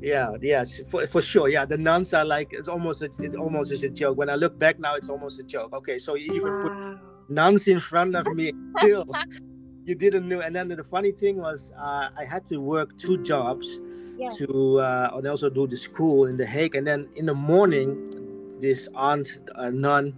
Yeah. 0.01 0.29
yeah 0.31 0.51
yes 0.53 0.81
for, 0.89 1.07
for 1.07 1.21
sure 1.21 1.47
yeah 1.47 1.63
the 1.63 1.77
nuns 1.77 2.13
are 2.13 2.25
like 2.25 2.49
it's 2.51 2.67
almost 2.67 3.01
it's, 3.01 3.17
it 3.19 3.33
almost 3.35 3.71
is 3.71 3.81
a 3.81 3.89
joke 3.89 4.17
when 4.17 4.29
i 4.29 4.35
look 4.35 4.59
back 4.59 4.77
now 4.77 4.93
it's 4.93 5.07
almost 5.07 5.39
a 5.39 5.43
joke 5.43 5.71
okay 5.73 5.97
so 5.97 6.15
you 6.15 6.27
even 6.33 6.51
wow. 6.51 6.63
put 6.63 7.29
nuns 7.29 7.65
in 7.69 7.79
front 7.79 8.13
of 8.13 8.27
me 8.39 8.51
still 8.79 9.05
you 9.85 9.95
didn't 9.95 10.27
know 10.27 10.41
and 10.41 10.53
then 10.53 10.67
the 10.67 10.83
funny 10.83 11.13
thing 11.13 11.37
was 11.37 11.71
uh, 11.79 12.09
i 12.21 12.25
had 12.25 12.45
to 12.45 12.57
work 12.57 12.89
two 12.97 13.17
jobs 13.23 13.79
yeah. 14.17 14.29
to 14.29 14.79
uh, 14.79 15.11
and 15.15 15.27
also 15.27 15.49
do 15.49 15.67
the 15.67 15.77
school 15.77 16.25
in 16.25 16.37
The 16.37 16.45
Hague. 16.45 16.75
And 16.75 16.85
then 16.85 17.09
in 17.15 17.25
the 17.25 17.33
morning, 17.33 18.05
this 18.59 18.87
aunt, 18.95 19.27
a 19.55 19.71
nun, 19.71 20.13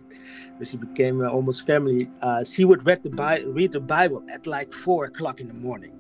she 0.64 0.78
became 0.78 1.22
uh, 1.22 1.30
almost 1.30 1.66
family. 1.66 2.10
Uh, 2.22 2.44
she 2.44 2.66
would 2.66 2.86
read 2.86 3.04
the 3.04 3.10
Bi- 3.10 3.44
read 3.46 3.72
the 3.72 3.80
Bible 3.80 4.24
at 4.32 4.48
like 4.48 4.72
four 4.74 5.06
o'clock 5.06 5.40
in 5.40 5.48
the 5.48 5.54
morning. 5.54 5.94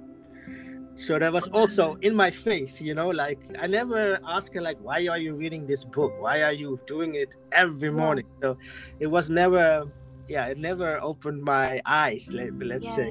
So 0.99 1.19
that 1.19 1.31
was 1.31 1.47
also 1.49 1.95
in 2.01 2.15
my 2.15 2.31
face, 2.31 2.81
you 2.81 2.95
know. 2.95 3.09
Like 3.09 3.39
I 3.59 3.67
never 3.67 4.19
asked 4.25 4.53
her, 4.55 4.61
like, 4.61 4.77
why 4.81 5.05
are 5.07 5.19
you 5.19 5.35
reading 5.35 5.67
this 5.67 5.83
book? 5.83 6.11
Why 6.19 6.41
are 6.41 6.53
you 6.53 6.79
doing 6.87 7.13
it 7.13 7.35
every 7.51 7.91
morning? 7.91 8.25
So 8.41 8.57
it 8.99 9.05
was 9.05 9.29
never, 9.29 9.85
yeah, 10.27 10.47
it 10.47 10.57
never 10.57 10.99
opened 11.01 11.43
my 11.43 11.81
eyes. 11.85 12.27
Let, 12.31 12.57
let's 12.57 12.85
yeah. 12.85 12.95
say. 12.95 13.09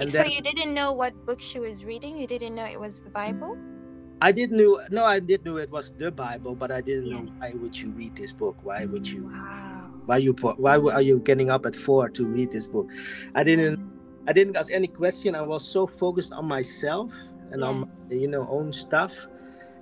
And 0.00 0.10
so 0.10 0.22
then, 0.22 0.30
you 0.30 0.40
didn't 0.40 0.72
know 0.72 0.92
what 0.92 1.12
book 1.26 1.40
she 1.40 1.60
was 1.60 1.84
reading. 1.84 2.16
You 2.16 2.26
didn't 2.26 2.54
know 2.54 2.64
it 2.64 2.80
was 2.80 3.02
the 3.02 3.10
Bible. 3.10 3.56
I 4.20 4.32
didn't 4.32 4.56
know. 4.56 4.80
No, 4.90 5.04
I 5.04 5.18
did 5.18 5.44
know 5.44 5.56
it 5.56 5.70
was 5.70 5.92
the 5.98 6.10
Bible, 6.10 6.54
but 6.54 6.70
I 6.70 6.80
didn't 6.80 7.10
know 7.10 7.30
why 7.38 7.52
would 7.54 7.76
you 7.76 7.90
read 7.90 8.16
this 8.16 8.32
book? 8.32 8.56
Why 8.62 8.86
would 8.86 9.06
you? 9.06 9.24
Wow. 9.24 9.90
Why 10.06 10.16
you? 10.18 10.32
Why 10.32 10.78
are 10.78 11.02
you 11.02 11.18
getting 11.20 11.50
up 11.50 11.66
at 11.66 11.74
four 11.74 12.08
to 12.08 12.24
read 12.24 12.50
this 12.50 12.66
book? 12.66 12.90
I 13.34 13.44
didn't. 13.44 13.80
I 14.26 14.32
didn't 14.32 14.56
ask 14.56 14.70
any 14.70 14.86
question. 14.86 15.34
I 15.34 15.42
was 15.42 15.66
so 15.66 15.86
focused 15.86 16.32
on 16.32 16.46
myself 16.46 17.12
and 17.52 17.60
yeah. 17.60 17.68
on 17.68 17.80
my, 17.80 18.16
you 18.16 18.28
know 18.28 18.46
own 18.48 18.72
stuff, 18.72 19.12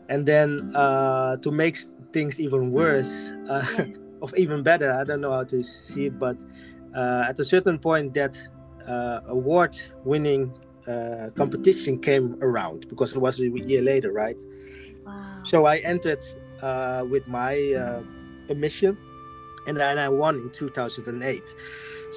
and 0.08 0.26
then 0.26 0.72
uh, 0.74 1.36
to 1.38 1.50
make 1.50 1.78
things 2.12 2.40
even 2.40 2.72
worse, 2.72 3.32
uh, 3.48 3.66
yeah. 3.78 3.86
of 4.22 4.34
even 4.36 4.62
better. 4.62 4.92
I 4.92 5.04
don't 5.04 5.20
know 5.20 5.32
how 5.32 5.44
to 5.44 5.62
see 5.62 6.06
it, 6.06 6.18
but 6.18 6.36
uh, 6.94 7.26
at 7.28 7.38
a 7.38 7.44
certain 7.44 7.78
point, 7.78 8.14
that 8.14 8.36
uh, 8.86 9.20
award-winning 9.26 10.52
uh, 10.86 11.30
competition 11.36 12.00
came 12.00 12.36
around 12.42 12.88
because 12.88 13.12
it 13.12 13.18
was 13.18 13.40
a 13.40 13.48
year 13.48 13.82
later, 13.82 14.12
right? 14.12 14.40
Wow. 15.04 15.42
So 15.44 15.66
I 15.66 15.78
entered 15.78 16.24
uh, 16.60 17.04
with 17.08 17.26
my 17.28 17.72
uh, 17.72 18.02
emission, 18.48 18.96
and 19.66 19.76
then 19.76 19.98
I 19.98 20.08
won 20.08 20.36
in 20.36 20.50
2008. 20.50 21.42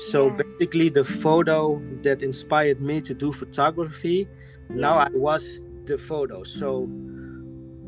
So 0.10 0.28
yeah. 0.28 0.34
basically, 0.34 0.90
the 0.90 1.06
photo 1.06 1.82
that 2.02 2.22
inspired 2.22 2.82
me 2.82 3.02
to 3.02 3.14
do 3.14 3.32
photography, 3.32 4.28
yeah. 4.70 4.76
now 4.76 4.94
I 4.96 5.10
was 5.14 5.62
the 5.86 5.98
photo. 5.98 6.44
So 6.44 6.88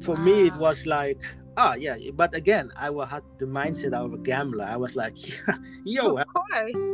for 0.02 0.16
wow. 0.16 0.24
me, 0.24 0.48
it 0.48 0.56
was 0.56 0.86
like, 0.86 1.20
ah, 1.58 1.74
yeah. 1.74 1.98
But 2.14 2.36
again, 2.36 2.72
I 2.78 2.86
had 3.06 3.24
the 3.40 3.46
mindset 3.46 3.94
of 3.94 4.14
a 4.14 4.18
gambler. 4.18 4.66
I 4.66 4.78
was 4.78 4.96
like, 4.96 5.18
yo, 5.84 6.20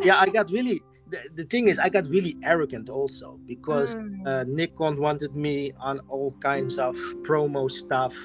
yeah, 0.03 0.19
I 0.19 0.29
got 0.29 0.49
really 0.51 0.81
the, 1.13 1.43
the 1.43 1.45
thing 1.45 1.67
is, 1.67 1.77
I 1.77 1.89
got 1.89 2.07
really 2.07 2.35
arrogant 2.43 2.89
also 2.89 3.39
because 3.45 3.95
mm. 3.95 4.27
uh, 4.27 4.43
Nikon 4.47 4.99
wanted 4.99 5.35
me 5.35 5.71
on 5.79 5.99
all 6.09 6.31
kinds 6.41 6.79
of 6.79 6.95
promo 7.21 7.69
stuff 7.69 8.15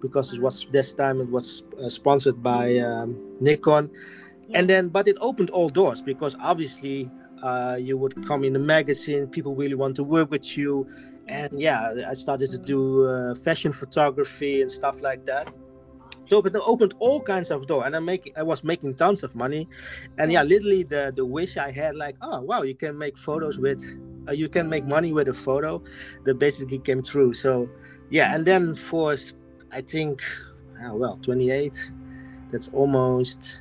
because 0.00 0.32
it 0.32 0.40
was 0.40 0.66
this 0.72 0.94
time 0.94 1.20
it 1.20 1.28
was 1.28 1.62
uh, 1.82 1.88
sponsored 1.88 2.42
by 2.42 2.78
um, 2.78 3.08
Nikon, 3.40 3.90
yeah. 4.48 4.58
and 4.58 4.70
then 4.70 4.88
but 4.88 5.06
it 5.08 5.16
opened 5.20 5.50
all 5.50 5.68
doors 5.68 6.00
because 6.00 6.36
obviously 6.40 7.10
uh, 7.42 7.76
you 7.78 7.98
would 7.98 8.26
come 8.26 8.44
in 8.44 8.54
the 8.54 8.58
magazine, 8.58 9.26
people 9.26 9.54
really 9.54 9.74
want 9.74 9.94
to 9.96 10.04
work 10.04 10.30
with 10.30 10.56
you, 10.56 10.88
and 11.28 11.60
yeah, 11.60 11.92
I 12.08 12.14
started 12.14 12.50
to 12.50 12.58
do 12.58 13.06
uh, 13.06 13.34
fashion 13.34 13.72
photography 13.72 14.62
and 14.62 14.72
stuff 14.72 15.02
like 15.02 15.26
that 15.26 15.52
so 16.28 16.42
but 16.42 16.54
it 16.54 16.62
opened 16.66 16.94
all 16.98 17.20
kinds 17.22 17.50
of 17.50 17.66
door 17.66 17.86
and 17.86 17.96
i 17.96 17.98
make 17.98 18.32
i 18.36 18.42
was 18.42 18.62
making 18.62 18.94
tons 18.94 19.22
of 19.22 19.34
money. 19.34 19.66
And 20.18 20.30
yeah 20.30 20.42
literally 20.42 20.82
the 20.82 21.12
the 21.14 21.24
wish 21.24 21.56
i 21.56 21.70
had 21.70 21.96
like 21.96 22.16
oh 22.20 22.42
wow 22.42 22.62
you 22.62 22.74
can 22.74 22.96
make 22.98 23.16
photos 23.16 23.58
with 23.58 23.82
uh, 24.28 24.32
you 24.32 24.48
can 24.48 24.68
make 24.68 24.84
money 24.84 25.12
with 25.12 25.28
a 25.28 25.34
photo 25.34 25.82
that 26.24 26.34
basically 26.38 26.78
came 26.78 27.02
true 27.02 27.32
so 27.32 27.68
yeah 28.10 28.34
and 28.34 28.46
then 28.46 28.74
for 28.74 29.16
i 29.72 29.80
think 29.80 30.22
oh, 30.84 30.94
well 30.96 31.16
28 31.16 31.92
that's 32.50 32.68
almost 32.68 33.60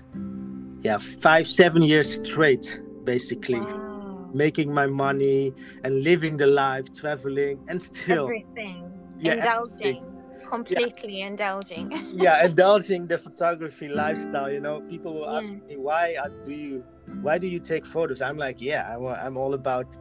yeah 0.81 0.97
five 0.97 1.47
seven 1.47 1.81
years 1.81 2.15
straight 2.15 2.81
basically. 3.05 3.61
Wow. 3.61 4.29
making 4.33 4.73
my 4.73 4.85
money 4.85 5.53
and 5.85 6.03
living 6.03 6.35
the 6.35 6.47
life 6.47 6.93
traveling 6.93 7.57
and 7.69 7.81
still 7.81 8.25
everything. 8.25 8.83
Yeah, 9.17 9.35
indulging. 9.35 9.79
everything 9.79 10.16
completely 10.47 11.19
yeah. 11.19 11.27
indulging 11.27 11.91
yeah 12.13 12.45
indulging 12.45 13.07
the 13.07 13.17
photography 13.17 13.87
lifestyle 13.87 14.51
you 14.51 14.59
know 14.59 14.81
people 14.89 15.13
will 15.13 15.29
ask 15.35 15.47
yeah. 15.47 15.55
me 15.67 15.77
why 15.77 16.15
do 16.45 16.51
you 16.51 16.83
why 17.21 17.37
do 17.37 17.47
you 17.47 17.59
take 17.59 17.85
photos 17.85 18.21
i'm 18.21 18.37
like 18.37 18.61
yeah 18.61 18.93
i'm, 18.93 19.05
I'm 19.05 19.37
all 19.37 19.53
about 19.53 19.95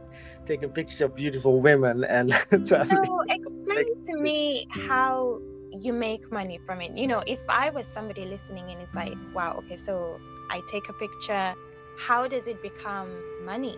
taking 0.45 0.69
pictures 0.69 1.01
of 1.01 1.15
beautiful 1.15 1.59
women 1.61 2.05
and 2.05 2.31
traveling. 2.67 3.05
so 3.05 3.21
explain 3.29 4.05
to 4.07 4.15
me 4.17 4.67
how 4.89 5.39
you 5.71 5.93
make 5.93 6.31
money 6.31 6.59
from 6.65 6.81
it 6.81 6.97
you 6.97 7.07
know 7.07 7.21
if 7.27 7.39
i 7.49 7.69
was 7.69 7.85
somebody 7.85 8.25
listening 8.25 8.69
and 8.71 8.81
it's 8.81 8.95
like 8.95 9.13
wow 9.33 9.55
okay 9.57 9.77
so 9.77 10.19
i 10.49 10.61
take 10.71 10.87
a 10.89 10.93
picture 10.93 11.53
how 11.97 12.27
does 12.27 12.47
it 12.47 12.61
become 12.61 13.09
money 13.43 13.75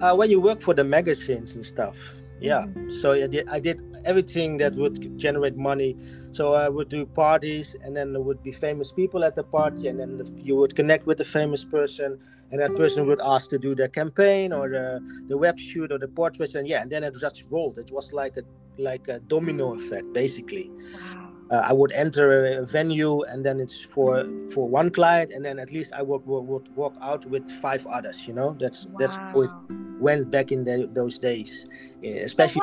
uh, 0.00 0.14
when 0.14 0.30
you 0.30 0.40
work 0.40 0.60
for 0.60 0.74
the 0.74 0.84
magazines 0.84 1.56
and 1.56 1.66
stuff 1.66 1.96
yeah 2.40 2.62
mm-hmm. 2.62 2.88
so 2.90 3.12
I 3.12 3.26
did, 3.26 3.48
I 3.48 3.58
did 3.58 3.82
everything 4.08 4.56
that 4.56 4.74
would 4.74 5.18
generate 5.18 5.56
money. 5.56 5.96
So 6.32 6.54
i 6.54 6.68
would 6.68 6.88
do 6.88 7.04
parties 7.06 7.76
and 7.82 7.96
then 7.96 8.12
there 8.12 8.22
would 8.28 8.42
be 8.42 8.52
famous 8.52 8.92
people 8.92 9.24
at 9.28 9.34
the 9.36 9.44
party 9.44 9.88
and 9.88 9.98
then 10.00 10.10
you 10.48 10.56
would 10.56 10.74
connect 10.74 11.06
with 11.06 11.18
the 11.18 11.24
famous 11.24 11.64
person 11.64 12.18
and 12.50 12.60
that 12.62 12.74
person 12.76 13.06
would 13.06 13.20
ask 13.34 13.50
to 13.50 13.58
do 13.58 13.74
the 13.74 13.88
campaign 13.88 14.52
or 14.52 14.68
the, 14.68 14.86
the 15.28 15.36
web 15.36 15.58
shoot 15.58 15.92
or 15.92 15.98
the 15.98 16.08
portraits 16.08 16.54
and 16.54 16.66
yeah 16.66 16.80
and 16.82 16.90
then 16.90 17.04
it 17.04 17.14
just 17.20 17.44
rolled. 17.50 17.78
It 17.78 17.90
was 17.90 18.12
like 18.12 18.36
a 18.36 18.44
like 18.90 19.08
a 19.08 19.18
domino 19.20 19.74
effect 19.74 20.12
basically. 20.12 20.70
Wow. 20.70 21.24
Uh, 21.50 21.62
I 21.70 21.72
would 21.72 21.92
enter 21.92 22.26
a 22.60 22.66
venue 22.66 23.22
and 23.22 23.44
then 23.44 23.58
it's 23.58 23.80
for 23.94 24.10
for 24.54 24.68
one 24.68 24.90
client 24.90 25.30
and 25.34 25.42
then 25.44 25.58
at 25.58 25.70
least 25.72 25.92
I 25.94 26.02
would, 26.02 26.26
would, 26.26 26.44
would 26.50 26.68
walk 26.76 26.94
out 27.00 27.24
with 27.24 27.50
five 27.64 27.86
others 27.86 28.26
you 28.26 28.34
know? 28.34 28.56
That's 28.60 28.86
wow. 28.86 28.96
that's 29.00 29.16
how 29.16 29.40
it 29.46 29.50
went 29.98 30.30
back 30.30 30.52
in 30.52 30.64
the, 30.64 30.88
those 30.92 31.18
days. 31.18 31.66
Especially 32.04 32.62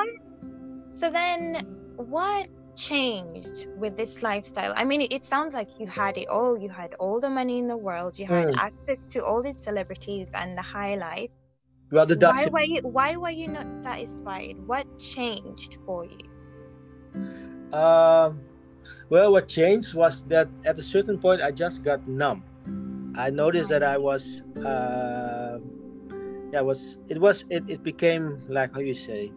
so, 0.96 1.10
then 1.10 1.54
what 1.96 2.48
changed 2.74 3.68
with 3.76 3.96
this 3.96 4.22
lifestyle? 4.22 4.72
I 4.76 4.84
mean 4.84 5.00
it, 5.02 5.24
sounds 5.24 5.54
like 5.54 5.68
you 5.78 5.86
had 5.86 6.16
it 6.18 6.28
all. 6.28 6.58
You 6.58 6.68
had 6.68 6.94
all 6.98 7.20
the 7.20 7.30
money 7.30 7.58
in 7.58 7.68
the 7.68 7.76
world. 7.76 8.18
You 8.18 8.26
had 8.26 8.48
mm. 8.48 8.56
access 8.56 9.04
to 9.10 9.20
all 9.20 9.42
the 9.42 9.54
celebrities 9.56 10.30
and 10.34 10.56
the 10.56 10.62
high 10.62 10.96
life. 10.96 11.30
Well 11.90 12.06
the 12.06 12.16
why 12.16 12.46
were 12.50 12.62
you 12.62 12.80
why 12.82 13.16
were 13.16 13.30
you 13.30 13.48
not 13.48 13.66
satisfied? 13.82 14.56
What 14.66 14.86
changed 14.98 15.78
for 15.86 16.04
you? 16.04 16.26
Um 17.72 18.40
well, 19.08 19.32
what 19.32 19.48
changed 19.48 19.94
was 19.94 20.22
that 20.24 20.48
at 20.64 20.78
a 20.78 20.82
certain 20.82 21.18
point 21.18 21.42
I 21.42 21.50
just 21.50 21.82
got 21.82 22.06
numb. 22.06 22.44
I 23.16 23.30
noticed 23.30 23.70
that 23.70 23.82
I 23.82 23.96
was, 23.96 24.42
uh, 24.64 25.58
yeah, 26.52 26.60
was 26.60 26.98
it 27.08 27.18
was 27.18 27.44
it, 27.48 27.64
it 27.68 27.82
became 27.82 28.44
like 28.48 28.74
how 28.74 28.80
you 28.80 28.94
say, 28.94 29.32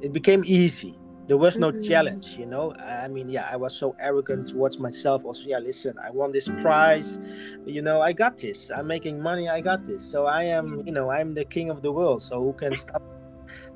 it 0.00 0.12
became 0.12 0.42
easy. 0.46 0.98
There 1.26 1.36
was 1.36 1.58
no 1.58 1.72
mm-hmm. 1.72 1.82
challenge, 1.82 2.36
you 2.38 2.46
know. 2.46 2.72
I 2.74 3.08
mean, 3.08 3.28
yeah, 3.28 3.48
I 3.50 3.56
was 3.56 3.76
so 3.76 3.96
arrogant 3.98 4.48
towards 4.48 4.78
myself. 4.78 5.24
Also, 5.24 5.48
yeah, 5.48 5.58
listen, 5.58 5.96
I 5.98 6.10
won 6.10 6.30
this 6.30 6.46
prize, 6.62 7.18
you 7.64 7.82
know, 7.82 8.00
I 8.00 8.12
got 8.12 8.38
this. 8.38 8.70
I'm 8.70 8.86
making 8.86 9.20
money, 9.20 9.48
I 9.48 9.60
got 9.60 9.84
this. 9.84 10.08
So 10.08 10.26
I 10.26 10.44
am, 10.44 10.84
you 10.86 10.92
know, 10.92 11.10
I'm 11.10 11.34
the 11.34 11.44
king 11.44 11.68
of 11.68 11.82
the 11.82 11.90
world. 11.90 12.22
So 12.22 12.40
who 12.40 12.52
can 12.52 12.76
stop? 12.76 13.02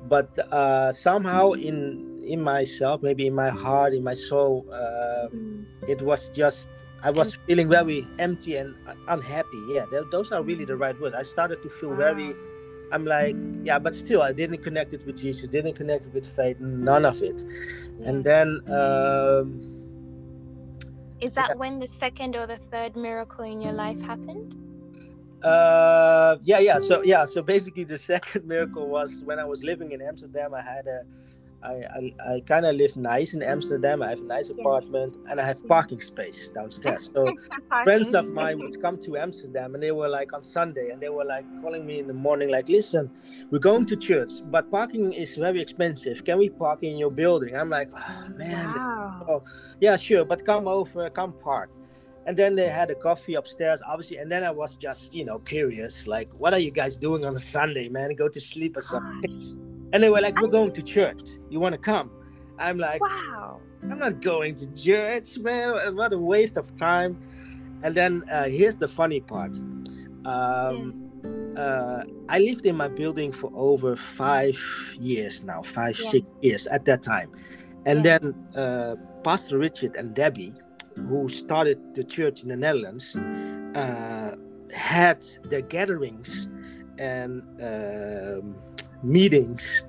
But 0.07 0.37
uh, 0.51 0.91
somehow 0.91 1.51
in 1.51 2.21
in 2.25 2.41
myself, 2.41 3.01
maybe 3.01 3.27
in 3.27 3.33
my 3.33 3.49
heart, 3.49 3.93
in 3.93 4.03
my 4.03 4.13
soul, 4.13 4.65
uh, 4.71 5.27
it 5.87 6.01
was 6.01 6.29
just 6.29 6.69
I 7.03 7.11
was 7.11 7.37
feeling 7.47 7.69
very 7.69 8.07
empty 8.19 8.55
and 8.55 8.75
unhappy. 9.07 9.61
Yeah, 9.69 9.85
those 10.11 10.31
are 10.31 10.43
really 10.43 10.65
the 10.65 10.77
right 10.77 10.99
words. 11.01 11.15
I 11.15 11.23
started 11.23 11.61
to 11.63 11.69
feel 11.69 11.95
very. 11.95 12.33
I'm 12.91 13.05
like, 13.05 13.35
yeah, 13.63 13.79
but 13.79 13.95
still, 13.95 14.21
I 14.21 14.33
didn't 14.33 14.63
connect 14.63 14.93
it 14.93 15.05
with 15.05 15.17
Jesus, 15.17 15.47
didn't 15.47 15.75
connect 15.75 16.07
it 16.07 16.13
with 16.13 16.35
faith, 16.35 16.59
none 16.59 17.05
of 17.05 17.21
it. 17.21 17.43
And 18.03 18.23
then. 18.23 18.61
Um, 18.67 19.79
Is 21.21 21.33
that 21.35 21.51
yeah. 21.51 21.55
when 21.55 21.79
the 21.79 21.87
second 21.91 22.35
or 22.35 22.47
the 22.47 22.57
third 22.57 22.95
miracle 22.95 23.45
in 23.45 23.61
your 23.61 23.73
life 23.73 24.01
happened? 24.01 24.55
Uh, 25.43 26.37
yeah, 26.43 26.59
yeah. 26.59 26.79
So 26.79 27.01
yeah, 27.03 27.25
so 27.25 27.41
basically, 27.41 27.83
the 27.83 27.97
second 28.13 28.45
miracle 28.45 28.87
was 28.87 29.23
when 29.23 29.39
I 29.39 29.45
was 29.45 29.63
living 29.63 29.91
in 29.91 30.01
Amsterdam. 30.01 30.53
I 30.53 30.61
had 30.61 30.87
a 30.87 31.01
I, 31.63 31.73
I, 31.73 32.33
I 32.33 32.39
kind 32.41 32.65
of 32.65 32.75
live 32.75 32.95
nice 32.95 33.33
in 33.33 33.43
Amsterdam. 33.43 34.01
I 34.01 34.09
have 34.09 34.19
a 34.19 34.23
nice 34.23 34.49
apartment 34.49 35.15
and 35.29 35.39
I 35.39 35.45
have 35.45 35.65
parking 35.67 36.01
space 36.01 36.49
downstairs. 36.49 37.11
So 37.13 37.35
friends 37.83 38.13
of 38.13 38.27
mine 38.27 38.59
would 38.59 38.81
come 38.81 38.97
to 39.01 39.17
Amsterdam 39.17 39.75
and 39.75 39.83
they 39.83 39.91
were 39.91 40.09
like 40.09 40.33
on 40.33 40.43
Sunday 40.43 40.89
and 40.89 41.01
they 41.01 41.09
were 41.09 41.25
like 41.25 41.45
calling 41.61 41.85
me 41.85 41.99
in 41.99 42.07
the 42.07 42.13
morning, 42.13 42.49
like, 42.49 42.67
listen, 42.67 43.11
we're 43.51 43.59
going 43.59 43.85
to 43.85 43.95
church, 43.95 44.31
but 44.45 44.71
parking 44.71 45.13
is 45.13 45.37
very 45.37 45.61
expensive. 45.61 46.23
Can 46.25 46.39
we 46.39 46.49
park 46.49 46.83
in 46.83 46.97
your 46.97 47.11
building? 47.11 47.55
I'm 47.55 47.69
like, 47.69 47.89
oh, 47.93 48.25
oh 48.25 48.29
man, 48.29 48.65
wow. 48.65 49.25
oh, 49.29 49.43
yeah, 49.79 49.95
sure, 49.97 50.25
but 50.25 50.45
come 50.45 50.67
over, 50.67 51.09
come 51.09 51.33
park. 51.33 51.69
And 52.27 52.37
then 52.37 52.55
they 52.55 52.67
had 52.69 52.91
a 52.91 52.95
coffee 52.95 53.33
upstairs, 53.33 53.81
obviously. 53.87 54.17
And 54.17 54.31
then 54.31 54.43
I 54.43 54.51
was 54.51 54.75
just, 54.75 55.13
you 55.13 55.25
know, 55.25 55.39
curious, 55.39 56.05
like, 56.05 56.29
what 56.37 56.53
are 56.53 56.59
you 56.59 56.69
guys 56.69 56.97
doing 56.97 57.25
on 57.25 57.35
a 57.35 57.39
Sunday, 57.39 57.89
man? 57.89 58.13
Go 58.13 58.29
to 58.29 58.39
sleep 58.39 58.77
or 58.77 58.83
ah. 58.85 58.91
something. 58.91 59.70
And 59.93 60.03
they 60.03 60.09
were 60.09 60.21
like, 60.21 60.39
We're 60.41 60.47
going 60.47 60.71
to 60.73 60.81
church. 60.81 61.21
You 61.49 61.59
want 61.59 61.73
to 61.73 61.79
come? 61.79 62.11
I'm 62.59 62.77
like, 62.77 63.01
Wow. 63.01 63.59
I'm 63.83 63.97
not 63.97 64.21
going 64.21 64.55
to 64.55 64.67
church, 64.73 65.37
man. 65.39 65.95
What 65.95 66.13
a 66.13 66.17
waste 66.17 66.57
of 66.57 66.75
time. 66.75 67.17
And 67.83 67.95
then 67.95 68.23
uh, 68.31 68.43
here's 68.43 68.75
the 68.75 68.87
funny 68.87 69.19
part. 69.19 69.57
Um, 70.25 71.09
yeah. 71.23 71.61
uh, 71.61 72.03
I 72.29 72.39
lived 72.39 72.65
in 72.65 72.77
my 72.77 72.87
building 72.87 73.31
for 73.31 73.51
over 73.55 73.95
five 73.95 74.57
years 74.99 75.43
now, 75.43 75.63
five, 75.63 75.99
yeah. 75.99 76.09
six 76.11 76.27
years 76.41 76.67
at 76.67 76.85
that 76.85 77.01
time. 77.01 77.31
And 77.85 78.05
yeah. 78.05 78.19
then 78.19 78.47
uh, 78.55 78.95
Pastor 79.23 79.57
Richard 79.57 79.95
and 79.95 80.15
Debbie, 80.15 80.53
who 80.95 81.27
started 81.27 81.95
the 81.95 82.03
church 82.03 82.43
in 82.43 82.49
the 82.49 82.55
Netherlands, 82.55 83.15
uh, 83.15 84.35
had 84.71 85.25
their 85.43 85.61
gatherings 85.61 86.47
and 86.99 87.41
um, 87.61 88.55
meetings 89.03 89.83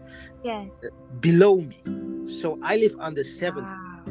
yes. 0.45 0.73
Uh, 0.85 0.89
below 1.21 1.57
me. 1.57 1.83
So 2.27 2.59
I 2.63 2.77
live 2.77 2.97
on 2.99 3.15
the 3.15 3.25
seventh. 3.25 3.67
Wow. 3.67 4.05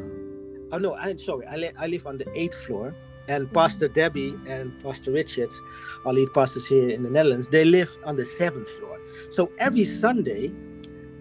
Oh 0.72 0.78
no, 0.78 0.94
I'm 0.94 1.18
sorry. 1.18 1.46
I, 1.46 1.56
li- 1.56 1.72
I 1.78 1.86
live 1.86 2.06
on 2.06 2.18
the 2.18 2.30
eighth 2.34 2.64
floor. 2.64 2.94
And 3.28 3.44
mm-hmm. 3.44 3.54
Pastor 3.54 3.88
Debbie 3.88 4.34
and 4.46 4.72
Pastor 4.82 5.12
Richards, 5.12 5.60
our 6.04 6.12
lead 6.12 6.32
pastors 6.34 6.66
here 6.66 6.88
in 6.88 7.02
the 7.02 7.10
Netherlands, 7.10 7.48
they 7.48 7.64
live 7.64 7.96
on 8.04 8.16
the 8.16 8.26
seventh 8.26 8.68
floor. 8.70 8.98
So 9.30 9.50
every 9.58 9.84
Sunday, 9.84 10.52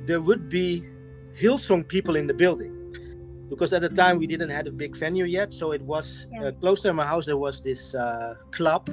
there 0.05 0.21
would 0.21 0.49
be 0.49 0.83
Hillsong 1.39 1.87
people 1.87 2.15
in 2.15 2.27
the 2.27 2.33
building. 2.33 2.75
Because 3.51 3.71
at 3.73 3.81
the 3.87 3.89
time 4.03 4.17
we 4.17 4.25
didn't 4.33 4.49
have 4.57 4.65
a 4.65 4.71
big 4.83 4.93
venue 5.03 5.25
yet. 5.25 5.49
So 5.59 5.65
it 5.77 5.83
was 5.93 6.25
Yeah. 6.31 6.47
uh, 6.47 6.51
close 6.63 6.79
to 6.83 6.93
my 6.93 7.05
house. 7.13 7.25
There 7.31 7.41
was 7.47 7.55
this 7.69 7.81
uh, 7.93 8.35
club 8.57 8.83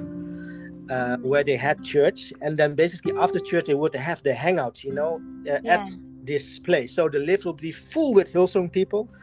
uh, 0.95 1.17
where 1.31 1.43
they 1.49 1.57
had 1.67 1.75
church, 1.93 2.19
and 2.43 2.51
then 2.59 2.75
basically 2.75 3.13
after 3.25 3.39
church 3.51 3.65
they 3.69 3.77
would 3.81 3.95
have 4.09 4.19
the 4.23 4.33
hangouts, 4.45 4.79
you 4.87 4.93
know, 4.99 5.11
uh, 5.49 5.59
Yeah. 5.63 5.75
at 5.75 5.85
this 6.29 6.59
place. 6.59 6.93
So 6.93 7.09
the 7.09 7.19
lift 7.19 7.45
will 7.45 7.53
be 7.69 7.71
full 7.71 8.13
with 8.13 8.31
Hillsong 8.33 8.71
people. 8.71 9.09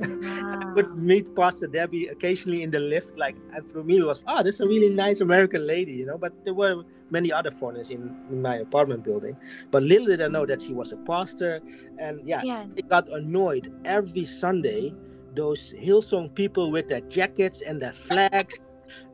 Wow. 0.00 0.72
would 0.74 0.96
meet 0.96 1.34
Pastor 1.34 1.66
Debbie 1.66 2.06
occasionally 2.08 2.62
in 2.62 2.70
the 2.70 2.80
lift, 2.80 3.16
like, 3.18 3.36
and 3.54 3.70
for 3.72 3.82
me 3.82 3.98
it 3.98 4.04
was, 4.04 4.22
ah, 4.26 4.38
oh, 4.38 4.42
this 4.42 4.56
is 4.56 4.60
a 4.60 4.66
really 4.66 4.88
nice 4.88 5.20
American 5.20 5.66
lady, 5.66 5.92
you 5.92 6.06
know. 6.06 6.18
But 6.18 6.32
there 6.44 6.54
were 6.54 6.84
many 7.10 7.32
other 7.32 7.50
foreigners 7.50 7.90
in, 7.90 8.16
in 8.30 8.42
my 8.42 8.56
apartment 8.56 9.04
building. 9.04 9.36
But 9.70 9.82
little 9.82 10.06
did 10.06 10.22
I 10.22 10.28
know 10.28 10.46
that 10.46 10.62
she 10.62 10.72
was 10.72 10.92
a 10.92 10.96
pastor, 10.98 11.60
and 11.98 12.20
yeah, 12.26 12.42
Yeah. 12.44 12.66
I 12.76 12.80
got 12.82 13.08
annoyed 13.08 13.72
every 13.84 14.24
Sunday. 14.24 14.94
Those 15.34 15.72
Hillsong 15.72 16.34
people 16.34 16.70
with 16.70 16.88
their 16.88 17.00
jackets 17.02 17.62
and 17.62 17.80
their 17.82 17.92
flags 17.92 18.58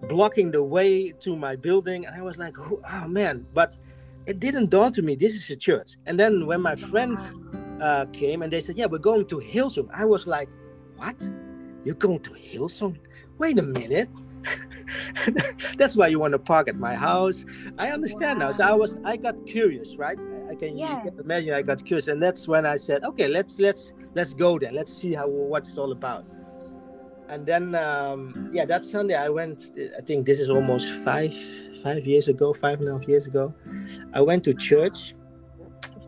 blocking 0.08 0.50
the 0.50 0.62
way 0.62 1.12
to 1.12 1.36
my 1.36 1.56
building, 1.56 2.06
and 2.06 2.14
I 2.14 2.22
was 2.22 2.38
like, 2.38 2.58
oh, 2.58 2.80
oh, 2.90 3.08
man! 3.08 3.46
But 3.54 3.76
it 4.26 4.40
didn't 4.40 4.70
dawn 4.70 4.92
to 4.94 5.02
me 5.02 5.14
this 5.14 5.34
is 5.34 5.50
a 5.50 5.56
church. 5.56 5.96
And 6.06 6.18
then 6.18 6.46
when 6.46 6.60
my 6.62 6.76
friends 6.76 7.20
Wow. 7.22 7.78
uh, 7.80 8.04
came 8.06 8.42
and 8.42 8.52
they 8.52 8.60
said, 8.60 8.76
"Yeah, 8.76 8.86
we're 8.86 8.98
going 8.98 9.26
to 9.26 9.36
Hillsong," 9.36 9.88
I 9.92 10.04
was 10.04 10.26
like, 10.26 10.48
"What? 10.96 11.16
You're 11.84 11.94
going 12.06 12.20
to 12.20 12.30
Hillsong? 12.30 12.96
Wait 13.38 13.58
a 13.58 13.62
minute." 13.62 14.08
That's 15.78 15.96
why 15.96 16.08
you 16.08 16.18
want 16.18 16.32
to 16.32 16.38
park 16.38 16.68
at 16.68 16.76
my 16.76 16.94
house. 16.94 17.44
I 17.78 17.90
understand 17.90 18.38
now. 18.38 18.52
So 18.52 18.62
I 18.64 18.72
was, 18.74 18.96
I 19.04 19.16
got 19.16 19.34
curious, 19.46 19.96
right? 19.96 20.18
I- 20.50 20.54
can, 20.54 20.78
Yeah. 20.78 21.00
can 21.02 21.18
imagine 21.18 21.52
I 21.54 21.62
got 21.62 21.84
curious, 21.84 22.06
and 22.08 22.22
that's 22.22 22.46
when 22.48 22.64
I 22.66 22.76
said, 22.76 23.04
"Okay, 23.04 23.28
let's 23.28 23.58
let's 23.58 23.92
let's 24.14 24.32
go 24.34 24.58
there. 24.58 24.72
Let's 24.72 24.92
see 24.96 25.12
how 25.14 25.26
what 25.28 25.66
it's 25.66 25.76
all 25.76 25.92
about." 25.92 26.24
And 27.28 27.44
then, 27.44 27.74
um, 27.74 28.50
yeah, 28.52 28.64
that 28.66 28.84
Sunday 28.84 29.14
I 29.14 29.28
went. 29.28 29.72
I 29.98 30.00
think 30.02 30.26
this 30.26 30.38
is 30.38 30.48
almost 30.48 30.90
five 31.04 31.34
five 31.82 32.06
years 32.06 32.28
ago, 32.28 32.54
five 32.54 32.80
and 32.80 32.88
a 32.88 32.92
half 32.98 33.08
years 33.08 33.26
ago. 33.26 33.52
I 34.14 34.20
went 34.20 34.44
to 34.44 34.54
church, 34.54 35.14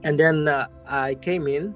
and 0.05 0.19
then 0.19 0.47
uh, 0.49 0.69
I 0.87 1.15
came 1.17 1.49
in, 1.49 1.75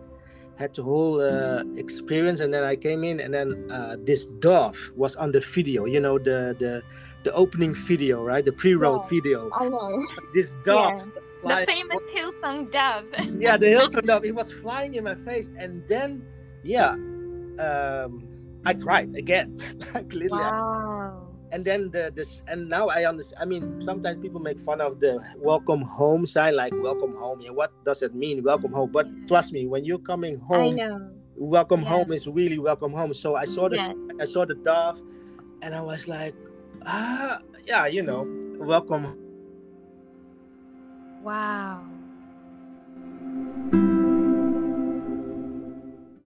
had 0.56 0.74
the 0.74 0.82
whole 0.84 1.20
uh, 1.20 1.64
experience, 1.76 2.38
and 2.40 2.54
then 2.54 2.62
I 2.64 2.76
came 2.76 3.02
in, 3.04 3.18
and 3.20 3.34
then 3.34 3.66
uh, 3.70 3.96
this 4.04 4.26
dove 4.40 4.78
was 4.96 5.16
on 5.16 5.32
the 5.32 5.40
video. 5.40 5.86
You 5.86 5.98
know, 6.00 6.18
the 6.18 6.54
the 6.58 6.82
the 7.24 7.32
opening 7.34 7.74
video, 7.74 8.24
right? 8.24 8.44
The 8.44 8.52
pre-roll 8.52 9.00
Yeah. 9.02 9.08
video. 9.08 9.50
I 9.58 9.68
know. 9.68 10.06
This 10.34 10.54
dove. 10.64 11.02
The 11.42 11.48
flying- 11.48 11.66
famous 11.66 12.02
Hillsong 12.14 12.70
dove. 12.70 13.10
yeah, 13.40 13.56
the 13.56 13.66
Hillsong 13.66 14.06
dove. 14.06 14.24
It 14.24 14.34
was 14.34 14.52
flying 14.52 14.94
in 14.94 15.02
my 15.04 15.16
face, 15.26 15.50
and 15.58 15.82
then, 15.88 16.22
yeah, 16.62 16.90
um, 17.58 18.28
I 18.64 18.74
cried 18.74 19.14
again, 19.16 19.56
like 19.94 20.12
literally. 20.12 20.42
Wow. 20.42 21.28
And 21.52 21.64
then 21.64 21.90
the 21.90 22.10
this, 22.14 22.42
and 22.48 22.68
now 22.68 22.88
I 22.88 23.04
understand. 23.04 23.42
I 23.42 23.44
mean, 23.44 23.82
sometimes 23.82 24.22
people 24.22 24.40
make 24.40 24.58
fun 24.60 24.80
of 24.80 25.00
the 25.00 25.20
welcome 25.36 25.82
home 25.82 26.26
sign, 26.26 26.56
like 26.56 26.72
welcome 26.76 27.14
home. 27.14 27.40
Yeah, 27.42 27.50
what 27.50 27.72
does 27.84 28.02
it 28.02 28.14
mean, 28.14 28.42
welcome 28.42 28.72
home? 28.72 28.90
But 28.90 29.06
trust 29.28 29.52
me, 29.52 29.66
when 29.66 29.84
you're 29.84 29.98
coming 29.98 30.38
home, 30.40 30.78
welcome 31.36 31.82
home 31.82 32.12
is 32.12 32.26
really 32.26 32.58
welcome 32.58 32.92
home. 32.92 33.12
So 33.12 33.34
I 33.36 33.44
saw 33.44 33.68
the. 33.68 33.78
I 34.20 34.24
saw 34.24 34.46
the 34.46 34.54
dove, 34.54 34.98
and 35.60 35.74
I 35.74 35.82
was 35.82 36.08
like, 36.08 36.34
ah, 36.86 37.38
yeah, 37.66 37.86
you 37.86 38.02
know, 38.02 38.26
welcome. 38.58 39.18
Wow. 41.22 41.84